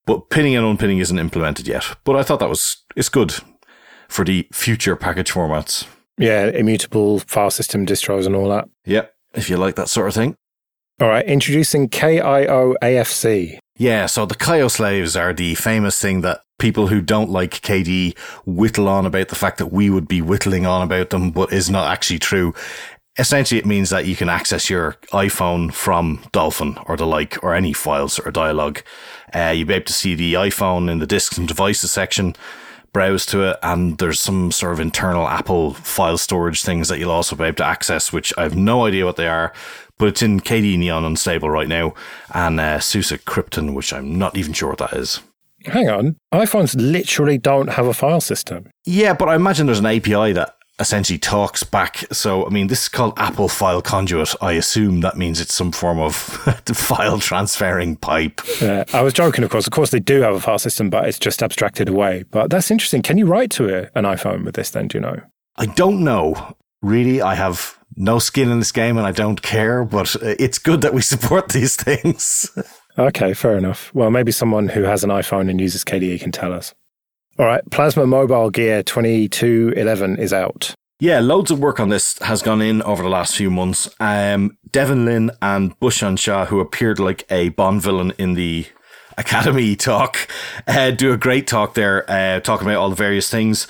But 0.05 0.31
pinning 0.31 0.57
and 0.57 0.67
unpinning 0.67 0.99
isn't 0.99 1.19
implemented 1.19 1.69
yet. 1.69 1.97
But 2.05 2.17
I 2.17 2.23
thought 2.23 2.41
that 2.41 2.49
was 2.49 2.79
it's 2.97 3.09
good 3.09 3.35
for 4.09 4.25
the 4.25 4.49
future 4.53 4.97
package 4.97 5.33
formats. 5.33 5.87
Yeah, 6.19 6.47
immutable 6.47 7.21
file 7.21 7.51
system 7.51 7.87
distros 7.87 8.27
and 8.27 8.35
all 8.35 8.49
that. 8.49 8.69
Yep, 8.85 9.15
if 9.35 9.49
you 9.49 9.57
like 9.57 9.77
that 9.77 9.89
sort 9.89 10.09
of 10.09 10.15
thing. 10.15 10.37
All 11.01 11.09
right, 11.09 11.27
introducing 11.27 11.89
KIO 11.89 12.75
AFC. 12.83 13.59
Yeah, 13.77 14.07
so 14.07 14.27
the 14.27 14.35
KIO 14.35 14.71
slaves 14.71 15.17
are 15.17 15.33
the 15.33 15.55
famous 15.55 16.01
thing 16.01 16.21
that 16.21 16.43
people 16.59 16.87
who 16.87 17.01
don't 17.01 17.31
like 17.31 17.63
KDE 17.63 18.17
whittle 18.47 18.89
on 18.89 19.07
about 19.07 19.29
the 19.29 19.35
fact 19.35 19.59
that 19.59 19.73
we 19.73 19.91
would 19.91 20.07
be 20.07 20.23
whittling 20.23 20.67
on 20.67 20.83
about 20.83 21.11
them, 21.11 21.31
but 21.31 21.53
is 21.53 21.69
not 21.69 21.91
actually 21.91 22.21
true. 22.21 22.55
Essentially, 23.19 23.59
it 23.59 23.67
means 23.67 23.91
that 23.91 24.07
you 24.07 24.15
can 24.15 24.29
access 24.29 24.71
your 24.71 24.93
iPhone 25.13 25.73
from 25.73 26.23
Dolphin 26.31 26.79
or 26.87 26.97
the 26.97 27.07
like, 27.07 27.43
or 27.43 27.55
any 27.55 27.73
files 27.73 28.19
or 28.21 28.31
dialogue. 28.31 28.83
Uh, 29.35 29.53
you'll 29.55 29.69
be 29.69 29.75
able 29.75 29.87
to 29.87 29.93
see 29.93 30.15
the 30.15 30.35
iPhone 30.35 30.91
in 30.91 30.99
the 30.99 31.07
disks 31.07 31.37
and 31.37 31.49
devices 31.49 31.91
section, 31.91 32.37
browse 32.93 33.25
to 33.27 33.43
it, 33.51 33.59
and 33.63 33.99
there's 33.99 34.21
some 34.21 34.53
sort 34.53 34.73
of 34.73 34.81
internal 34.81 35.29
Apple 35.29 35.75
file 35.75 36.19
storage 36.19 36.63
things 36.63 36.89
that 36.89 36.99
you'll 36.99 37.11
also 37.11 37.37
be 37.37 37.45
able 37.45 37.57
to 37.57 37.65
access, 37.65 38.13
which 38.13 38.33
I 38.37 38.43
have 38.43 38.57
no 38.57 38.87
idea 38.87 39.07
what 39.07 39.17
they 39.17 39.29
are, 39.29 39.53
but 39.99 40.09
it's 40.09 40.23
in 40.23 40.41
KDE 40.41 40.79
Neon 40.79 41.05
Unstable 41.05 41.51
right 41.51 41.69
now, 41.69 41.95
and 42.35 42.61
uh, 42.61 42.81
SUSE 42.81 43.13
Krypton, 43.25 43.75
which 43.75 43.93
I'm 43.93 44.19
not 44.19 44.37
even 44.37 44.53
sure 44.53 44.71
what 44.71 44.79
that 44.79 44.95
is. 44.95 45.21
Hang 45.65 45.89
on, 45.89 46.17
iPhones 46.35 46.75
literally 46.77 47.39
don't 47.39 47.69
have 47.69 47.87
a 47.87 47.95
file 47.95 48.21
system. 48.21 48.69
Yeah, 48.85 49.15
but 49.15 49.29
I 49.29 49.37
imagine 49.37 49.67
there's 49.67 49.79
an 49.79 49.87
API 49.87 50.33
that 50.33 50.57
essentially 50.83 51.19
talks 51.19 51.63
back. 51.63 52.05
So, 52.13 52.45
I 52.47 52.51
mean, 52.51 52.67
this 52.67 52.83
is 52.83 52.89
called 52.89 53.15
Apple 53.17 53.49
File 53.49 53.81
Conduit. 53.81 54.35
I 54.43 54.53
assume 54.53 55.01
that 55.01 55.17
means 55.17 55.41
it's 55.41 55.55
some 55.55 55.73
form 55.73 55.99
of 55.99 56.15
file 56.75 57.19
transferring 57.19 57.97
pipe. 57.97 58.43
I 58.61 59.01
was 59.01 59.15
joking, 59.15 59.45
of 59.45 59.51
course. 59.51 59.67
Of 59.67 59.73
course, 59.73 59.91
they 59.91 60.01
do 60.01 60.21
have 60.21 60.35
a 60.35 60.41
file 60.41 60.59
system, 60.59 60.91
but 60.91 61.09
it's 61.09 61.19
just 61.19 61.43
abstracted 61.43 61.89
away. 61.89 62.25
But 62.31 62.51
that's 62.51 62.71
interesting. 62.71 63.01
Can 63.01 63.17
you 63.17 63.25
write 63.27 63.51
to 63.53 63.75
a, 63.75 63.91
an 63.95 64.05
iPhone 64.05 64.45
with 64.45 64.55
this 64.55 64.71
then? 64.71 64.89
Do 64.89 64.99
you 64.99 65.03
know? 65.03 65.21
I 65.57 65.67
don't 65.67 66.05
know. 66.05 66.57
Really, 66.83 67.23
I 67.23 67.35
have 67.35 67.79
no 67.97 68.19
skin 68.19 68.51
in 68.51 68.59
this 68.59 68.73
game 68.73 68.97
and 68.99 69.07
I 69.07 69.13
don't 69.13 69.41
care, 69.41 69.85
but 69.85 70.17
it's 70.23 70.59
good 70.59 70.81
that 70.81 70.95
we 70.95 71.03
support 71.03 71.51
these 71.51 71.77
things. 71.87 72.51
okay, 72.99 73.35
fair 73.35 73.57
enough. 73.57 73.95
Well, 73.95 74.11
maybe 74.11 74.33
someone 74.33 74.69
who 74.69 74.83
has 74.83 75.05
an 75.05 75.11
iPhone 75.11 75.49
and 75.51 75.61
uses 75.61 75.85
KDE 75.85 76.21
can 76.21 76.33
tell 76.33 76.53
us. 76.53 76.75
All 77.39 77.47
right, 77.47 77.63
Plasma 77.71 78.07
Mobile 78.07 78.51
Gear 78.51 78.83
2211 78.83 80.19
is 80.19 80.35
out. 80.35 80.75
Yeah, 81.01 81.19
loads 81.21 81.51
of 81.51 81.59
work 81.59 81.81
on 81.81 81.89
this 81.89 82.19
has 82.19 82.43
gone 82.43 82.61
in 82.61 82.83
over 82.83 83.03
the 83.03 83.09
last 83.09 83.35
few 83.35 83.51
months. 83.51 83.89
Um, 83.99 84.59
Devin 84.71 85.07
Lin 85.07 85.31
and 85.41 85.79
Bhushan 85.81 86.19
Shah, 86.19 86.45
who 86.45 86.61
appeared 86.61 86.99
like 86.99 87.25
a 87.31 87.49
Bond 87.49 87.81
villain 87.81 88.13
in 88.19 88.35
the 88.35 88.67
Akademy 89.19 89.79
talk, 89.79 90.29
uh, 90.69 90.91
do 90.91 91.11
a 91.13 91.17
great 91.17 91.47
talk 91.47 91.73
there, 91.73 92.05
uh, 92.09 92.41
talking 92.41 92.67
about 92.67 92.79
all 92.79 92.91
the 92.91 92.97
various 92.97 93.31
things. 93.31 93.67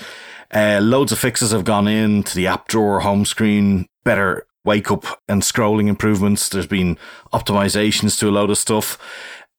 Uh, 0.53 0.81
loads 0.83 1.12
of 1.12 1.18
fixes 1.20 1.53
have 1.53 1.64
gone 1.64 1.87
in 1.87 2.25
to 2.25 2.35
the 2.35 2.48
app 2.48 2.66
drawer, 2.66 3.01
home 3.01 3.25
screen, 3.25 3.87
better 4.05 4.44
wake 4.64 4.90
up 4.90 5.20
and 5.29 5.42
scrolling 5.42 5.88
improvements. 5.88 6.48
There's 6.48 6.66
been 6.66 6.98
optimizations 7.33 8.18
to 8.18 8.29
a 8.29 8.31
load 8.31 8.51
of 8.51 8.59
stuff. 8.59 8.98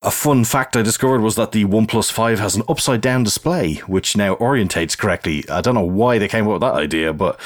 A 0.06 0.12
fun 0.12 0.44
fact 0.44 0.76
I 0.76 0.82
discovered 0.82 1.22
was 1.22 1.36
that 1.36 1.54
the 1.54 1.64
OnePlus 1.64 2.12
5 2.12 2.38
has 2.40 2.58
an 2.58 2.64
upside 2.68 3.00
down 3.00 3.24
display, 3.24 3.76
which 3.88 4.18
now 4.18 4.36
orientates 4.36 4.98
correctly. 4.98 5.48
I 5.50 5.62
don't 5.62 5.76
know 5.76 5.82
why 5.82 6.18
they 6.18 6.28
came 6.28 6.46
up 6.46 6.52
with 6.52 6.62
that 6.62 6.74
idea, 6.74 7.14
but 7.14 7.40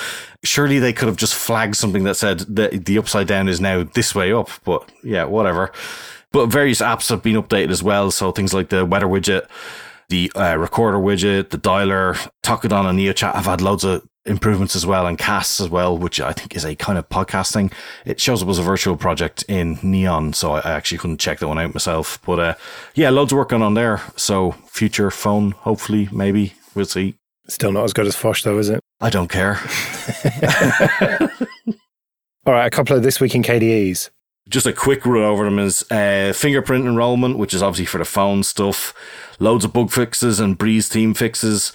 surely 0.43 0.79
they 0.79 0.91
could 0.91 1.07
have 1.07 1.17
just 1.17 1.35
flagged 1.35 1.75
something 1.75 2.03
that 2.05 2.15
said 2.15 2.39
that 2.55 2.85
the 2.85 2.97
upside 2.97 3.27
down 3.27 3.47
is 3.47 3.61
now 3.61 3.83
this 3.83 4.15
way 4.15 4.33
up. 4.33 4.49
But 4.63 4.91
yeah, 5.03 5.25
whatever. 5.25 5.71
But 6.31 6.47
various 6.47 6.81
apps 6.81 7.09
have 7.11 7.21
been 7.21 7.35
updated 7.35 7.69
as 7.69 7.83
well. 7.83 8.09
So 8.09 8.31
things 8.31 8.55
like 8.55 8.69
the 8.69 8.85
weather 8.85 9.05
widget, 9.05 9.47
the 10.09 10.31
uh, 10.35 10.57
recorder 10.57 10.97
widget, 10.97 11.51
the 11.51 11.59
dialer, 11.59 12.15
Tokodon 12.41 12.89
and 12.89 12.97
NeoChat 12.97 13.35
have 13.35 13.45
had 13.45 13.61
loads 13.61 13.83
of 13.83 14.01
improvements 14.27 14.75
as 14.75 14.85
well 14.85 15.07
and 15.07 15.17
Kasts 15.17 15.59
as 15.59 15.69
well, 15.69 15.97
which 15.97 16.19
I 16.21 16.33
think 16.33 16.55
is 16.55 16.65
a 16.65 16.75
kind 16.75 16.97
of 16.97 17.09
podcasting. 17.09 17.71
It 18.05 18.19
shows 18.19 18.43
up 18.43 18.49
as 18.49 18.59
a 18.59 18.63
virtual 18.63 18.97
project 18.97 19.43
in 19.47 19.79
Neon, 19.81 20.33
so 20.33 20.53
I 20.53 20.71
actually 20.71 20.97
couldn't 20.99 21.19
check 21.19 21.39
that 21.39 21.47
one 21.47 21.57
out 21.57 21.73
myself. 21.73 22.19
But 22.25 22.39
uh, 22.39 22.55
yeah, 22.95 23.09
loads 23.09 23.31
of 23.31 23.37
work 23.37 23.49
going 23.49 23.63
on 23.63 23.73
there. 23.73 24.01
So 24.15 24.51
future 24.67 25.09
phone, 25.11 25.51
hopefully, 25.51 26.09
maybe 26.11 26.53
we'll 26.75 26.85
see. 26.85 27.15
Still 27.47 27.71
not 27.71 27.85
as 27.85 27.93
good 27.93 28.07
as 28.07 28.15
Phosh, 28.15 28.43
though, 28.43 28.57
is 28.57 28.69
it? 28.69 28.81
I 28.99 29.09
don't 29.09 29.29
care. 29.29 29.59
All 32.45 32.53
right, 32.53 32.65
a 32.65 32.69
couple 32.69 32.95
of 32.95 33.03
this 33.03 33.19
week 33.19 33.35
in 33.35 33.43
KDEs. 33.43 34.09
Just 34.49 34.65
a 34.65 34.73
quick 34.73 35.05
run 35.05 35.23
over 35.23 35.43
them 35.43 35.59
is 35.59 35.83
uh, 35.91 36.31
fingerprint 36.33 36.85
enrollment, 36.85 37.37
which 37.37 37.53
is 37.53 37.61
obviously 37.61 37.85
for 37.85 37.97
the 37.97 38.05
phone 38.05 38.43
stuff. 38.43 38.93
Loads 39.39 39.65
of 39.65 39.73
bug 39.73 39.91
fixes 39.91 40.39
and 40.39 40.57
Breeze 40.57 40.87
theme 40.87 41.13
fixes. 41.13 41.73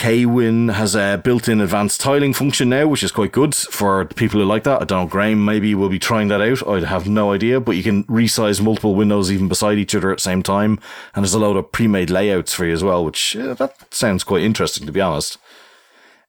Kwin 0.00 0.68
has 0.68 0.94
a 0.94 1.20
built-in 1.22 1.60
advanced 1.60 2.00
tiling 2.00 2.32
function 2.32 2.70
now, 2.70 2.86
which 2.86 3.02
is 3.02 3.12
quite 3.12 3.32
good 3.32 3.54
for 3.54 4.06
people 4.06 4.40
who 4.40 4.46
like 4.46 4.64
that. 4.64 4.80
I 4.80 4.84
don't 4.86 5.04
know, 5.04 5.06
Graham 5.06 5.44
maybe 5.44 5.74
will 5.74 5.90
be 5.90 5.98
trying 5.98 6.28
that 6.28 6.40
out. 6.40 6.66
I 6.66 6.88
have 6.88 7.06
no 7.06 7.34
idea, 7.34 7.60
but 7.60 7.76
you 7.76 7.82
can 7.82 8.04
resize 8.04 8.62
multiple 8.62 8.94
windows 8.94 9.30
even 9.30 9.46
beside 9.46 9.76
each 9.76 9.94
other 9.94 10.10
at 10.10 10.16
the 10.16 10.22
same 10.22 10.42
time. 10.42 10.80
And 11.14 11.22
there's 11.22 11.34
a 11.34 11.38
load 11.38 11.58
of 11.58 11.70
pre-made 11.70 12.08
layouts 12.08 12.54
for 12.54 12.64
you 12.64 12.72
as 12.72 12.82
well, 12.82 13.04
which 13.04 13.34
that 13.34 13.94
sounds 13.94 14.24
quite 14.24 14.42
interesting 14.42 14.86
to 14.86 14.92
be 14.92 15.02
honest. 15.02 15.36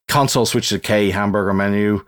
Konsole 0.09 0.47
switch 0.47 0.67
to 0.67 0.79
K 0.79 1.11
hamburger 1.11 1.53
menu. 1.53 2.03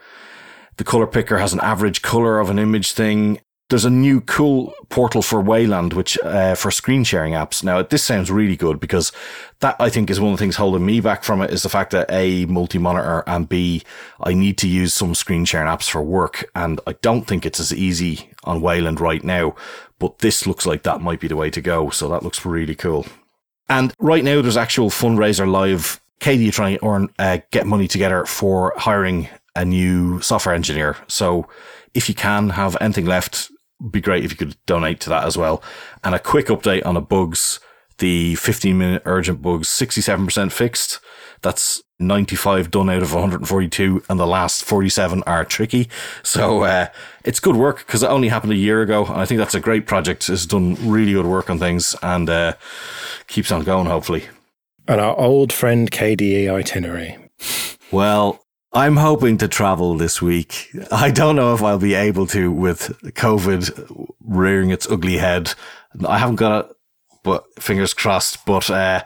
The 0.75 0.83
color 0.83 1.07
picker 1.07 1.37
has 1.37 1.53
an 1.53 1.61
average 1.61 2.01
color 2.01 2.41
of 2.41 2.49
an 2.49 2.59
image 2.59 2.91
thing. 2.91 3.39
There's 3.73 3.85
a 3.85 3.89
new 3.89 4.21
cool 4.21 4.71
portal 4.89 5.23
for 5.23 5.41
Wayland, 5.41 5.93
which 5.93 6.15
uh, 6.19 6.53
for 6.53 6.69
screen 6.69 7.03
sharing 7.03 7.33
apps. 7.33 7.63
Now, 7.63 7.81
this 7.81 8.03
sounds 8.03 8.29
really 8.29 8.55
good 8.55 8.79
because 8.79 9.11
that 9.61 9.75
I 9.79 9.89
think 9.89 10.11
is 10.11 10.19
one 10.19 10.31
of 10.31 10.37
the 10.37 10.43
things 10.43 10.57
holding 10.57 10.85
me 10.85 10.99
back 10.99 11.23
from 11.23 11.41
it 11.41 11.49
is 11.49 11.63
the 11.63 11.69
fact 11.69 11.89
that 11.89 12.05
a 12.11 12.45
multi 12.45 12.77
monitor 12.77 13.23
and 13.25 13.49
b 13.49 13.81
I 14.21 14.35
need 14.35 14.59
to 14.59 14.67
use 14.67 14.93
some 14.93 15.15
screen 15.15 15.43
sharing 15.43 15.67
apps 15.67 15.89
for 15.89 16.03
work, 16.03 16.47
and 16.53 16.81
I 16.85 16.93
don't 17.01 17.25
think 17.25 17.47
it's 17.47 17.59
as 17.59 17.73
easy 17.73 18.29
on 18.43 18.61
Wayland 18.61 19.01
right 19.01 19.23
now. 19.23 19.55
But 19.97 20.19
this 20.19 20.45
looks 20.45 20.67
like 20.67 20.83
that 20.83 21.01
might 21.01 21.19
be 21.19 21.27
the 21.27 21.35
way 21.35 21.49
to 21.49 21.59
go, 21.59 21.89
so 21.89 22.07
that 22.09 22.21
looks 22.21 22.45
really 22.45 22.75
cool. 22.75 23.07
And 23.69 23.91
right 23.97 24.23
now, 24.23 24.43
there's 24.43 24.55
actual 24.55 24.91
fundraiser 24.91 25.51
live. 25.51 25.99
KDE 26.19 26.53
trying 26.53 26.77
to 26.77 26.85
earn, 26.85 27.09
uh, 27.17 27.39
get 27.49 27.65
money 27.65 27.87
together 27.87 28.23
for 28.27 28.73
hiring 28.77 29.29
a 29.55 29.65
new 29.65 30.21
software 30.21 30.53
engineer. 30.53 30.95
So 31.07 31.47
if 31.95 32.07
you 32.07 32.13
can 32.13 32.51
have 32.51 32.77
anything 32.79 33.05
left, 33.05 33.49
be 33.89 34.01
great 34.01 34.23
if 34.23 34.31
you 34.31 34.37
could 34.37 34.55
donate 34.65 34.99
to 35.01 35.09
that 35.09 35.25
as 35.25 35.37
well. 35.37 35.63
And 36.03 36.15
a 36.15 36.19
quick 36.19 36.47
update 36.47 36.85
on 36.85 36.95
the 36.95 37.01
bugs. 37.01 37.59
The 37.99 38.35
15 38.35 38.77
minute 38.77 39.03
urgent 39.05 39.41
bugs, 39.41 39.67
67% 39.67 40.51
fixed. 40.51 40.99
That's 41.41 41.83
95 41.99 42.71
done 42.71 42.89
out 42.89 43.03
of 43.03 43.13
142 43.13 44.03
and 44.09 44.19
the 44.19 44.25
last 44.25 44.63
47 44.63 45.23
are 45.23 45.45
tricky. 45.45 45.89
So, 46.23 46.63
uh, 46.63 46.87
it's 47.23 47.39
good 47.39 47.55
work 47.55 47.79
because 47.79 48.01
it 48.01 48.09
only 48.09 48.29
happened 48.29 48.53
a 48.53 48.57
year 48.57 48.81
ago. 48.81 49.05
And 49.05 49.21
I 49.21 49.25
think 49.25 49.37
that's 49.37 49.55
a 49.55 49.59
great 49.59 49.85
project. 49.85 50.27
It's 50.27 50.45
done 50.45 50.75
really 50.81 51.13
good 51.13 51.27
work 51.27 51.49
on 51.49 51.59
things 51.59 51.95
and, 52.01 52.29
uh, 52.29 52.53
keeps 53.27 53.51
on 53.51 53.63
going, 53.63 53.85
hopefully. 53.85 54.25
And 54.87 54.99
our 54.99 55.17
old 55.17 55.53
friend 55.53 55.89
KDE 55.89 56.49
itinerary. 56.49 57.17
Well, 57.91 58.42
I'm 58.75 58.97
hoping 58.97 59.37
to 59.37 59.47
travel 59.47 59.97
this 59.97 60.19
week. 60.19 60.71
I 60.91 61.11
don't 61.11 61.35
know 61.35 61.53
if 61.53 61.61
I'll 61.61 61.77
be 61.77 61.93
able 61.93 62.25
to 62.27 62.51
with 62.51 62.99
COVID 63.03 64.11
rearing 64.23 64.71
its 64.71 64.89
ugly 64.89 65.17
head. 65.17 65.53
I 66.07 66.17
haven't 66.17 66.37
got 66.37 66.65
it, 66.65 66.75
but 67.21 67.45
fingers 67.61 67.93
crossed. 67.93 68.43
But 68.47 68.71
uh, 68.71 69.03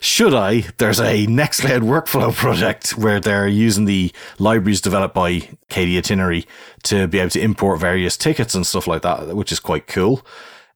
should 0.00 0.32
I, 0.32 0.62
there's 0.78 1.00
a 1.00 1.26
Nextcloud 1.26 1.82
workflow 1.82 2.34
project 2.34 2.96
where 2.96 3.20
they're 3.20 3.46
using 3.46 3.84
the 3.84 4.10
libraries 4.38 4.80
developed 4.80 5.14
by 5.14 5.40
KDE 5.68 5.98
Itinerary 5.98 6.46
to 6.84 7.06
be 7.06 7.18
able 7.18 7.30
to 7.30 7.42
import 7.42 7.78
various 7.78 8.16
tickets 8.16 8.54
and 8.54 8.66
stuff 8.66 8.86
like 8.86 9.02
that, 9.02 9.36
which 9.36 9.52
is 9.52 9.60
quite 9.60 9.86
cool. 9.86 10.24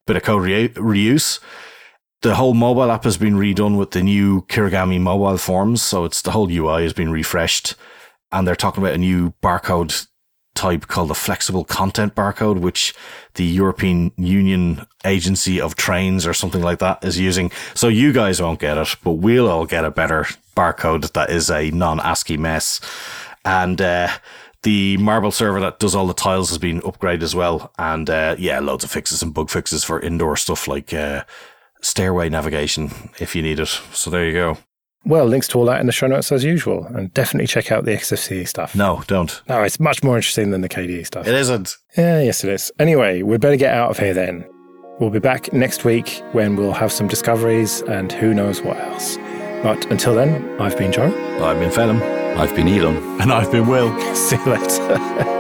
Bit 0.07 0.17
of 0.17 0.23
code 0.23 0.43
re- 0.43 0.69
reuse 0.69 1.41
the 2.21 2.37
whole 2.37 2.55
mobile 2.55 2.91
app 2.91 3.05
has 3.05 3.19
been 3.19 3.35
redone 3.35 3.77
with 3.79 3.91
the 3.91 4.03
new 4.03 4.43
Kirigami 4.47 4.99
mobile 4.99 5.37
forms. 5.37 5.83
So 5.83 6.07
it's 6.07 6.23
the 6.23 6.31
whole 6.31 6.51
UI 6.51 6.83
has 6.83 6.95
been 6.95 7.13
refreshed 7.13 7.75
and 8.35 8.47
they're 8.47 8.57
talking 8.57 8.83
about 8.83 8.95
a 8.95 8.99
new 8.99 9.33
barcode 9.43 10.07
type 10.55 10.87
called 10.87 11.09
the 11.09 11.15
flexible 11.15 11.65
content 11.65 12.15
barcode, 12.15 12.61
which 12.61 12.95
the 13.35 13.45
European 13.45 14.13
Union 14.17 14.87
Agency 15.05 15.61
of 15.61 15.77
Trains 15.77 16.27
or 16.27 16.35
something 16.35 16.63
like 16.63 16.81
that 16.81 17.05
is 17.05 17.19
using. 17.19 17.51
So 17.75 17.89
you 17.89 18.13
guys 18.13 18.43
won't 18.43 18.61
get 18.61 18.77
it, 18.77 18.97
but 19.03 19.13
we'll 19.13 19.49
all 19.49 19.67
get 19.67 19.85
a 19.85 19.91
better 19.91 20.27
barcode 20.57 21.13
that 21.13 21.31
is 21.31 21.51
a 21.51 21.71
non 21.71 22.01
ASCII 22.01 22.37
mess. 22.37 22.81
And, 23.45 23.81
uh, 23.81 24.09
the 24.63 24.97
Marble 24.97 25.31
server 25.31 25.61
that 25.61 25.79
does 25.79 25.95
all 25.95 26.07
the 26.07 26.15
tiles 26.15 26.49
has 26.49 26.59
been 26.59 26.81
upgraded 26.81 27.23
as 27.23 27.35
well. 27.35 27.73
And, 27.79 28.09
uh, 28.09 28.35
yeah, 28.39 28.61
loads 28.61 28.83
of 28.83 28.91
fixes 28.91 29.23
and 29.23 29.35
bug 29.35 29.51
fixes 29.51 29.85
for 29.85 30.01
indoor 30.01 30.37
stuff 30.37 30.67
like, 30.67 30.93
uh, 30.95 31.25
stairway 31.83 32.31
navigation 32.31 32.91
if 33.19 33.37
you 33.37 33.43
need 33.43 33.61
it. 33.61 33.69
So 33.93 34.11
there 34.11 34.25
you 34.25 34.33
go. 34.33 34.59
Well, 35.07 35.27
links 35.27 35.49
to 35.49 35.59
all 35.59 35.67
that 35.67 35.81
in 35.81 35.87
the 35.87 35.93
show 35.93 36.07
notes 36.07 36.33
as 36.33 36.45
usual. 36.45 36.87
And 36.87 37.13
definitely 37.13 37.47
check 37.47 37.71
out 37.71 37.85
the 37.85 37.93
XFCE 37.93 38.49
stuff. 38.49 38.75
No, 38.75 39.03
don't. 39.07 39.43
No, 39.49 39.63
it's 39.63 39.79
much 39.79 40.03
more 40.03 40.17
interesting 40.17 40.51
than 40.51 40.63
the 40.63 40.69
KDE 40.69 41.07
stuff. 41.07 41.27
It 41.27 41.35
isn't. 41.35 41.77
Yeah, 41.97 42.23
yes, 42.23 42.43
it 42.45 42.51
is. 42.51 42.73
Anyway, 42.79 43.23
we'd 43.23 43.41
better 43.41 43.57
get 43.57 43.75
out 43.75 43.91
of 43.91 43.99
here 43.99 44.15
then. 44.15 44.49
We'll 45.01 45.11
be 45.11 45.19
back 45.19 45.53
next 45.53 45.85
week 45.85 46.23
when 46.33 46.57
we'll 46.57 46.73
have 46.73 46.93
some 46.93 47.09
discoveries 47.09 47.83
and 47.83 48.13
who 48.13 48.33
knows 48.33 48.63
what 48.63 48.79
else. 48.79 49.17
But 49.63 49.91
until 49.91 50.15
then, 50.15 50.61
I've 50.61 50.77
been 50.79 50.93
Joe. 50.93 51.07
I've 51.43 51.59
been 51.59 51.71
Phelim. 51.71 52.01
I've 52.37 52.55
been 52.55 52.69
Elon. 52.69 52.97
And 53.21 53.33
I've 53.33 53.51
been 53.51 53.67
Will. 53.67 53.91
See 54.15 54.37
you 54.37 54.45
later. 54.47 55.31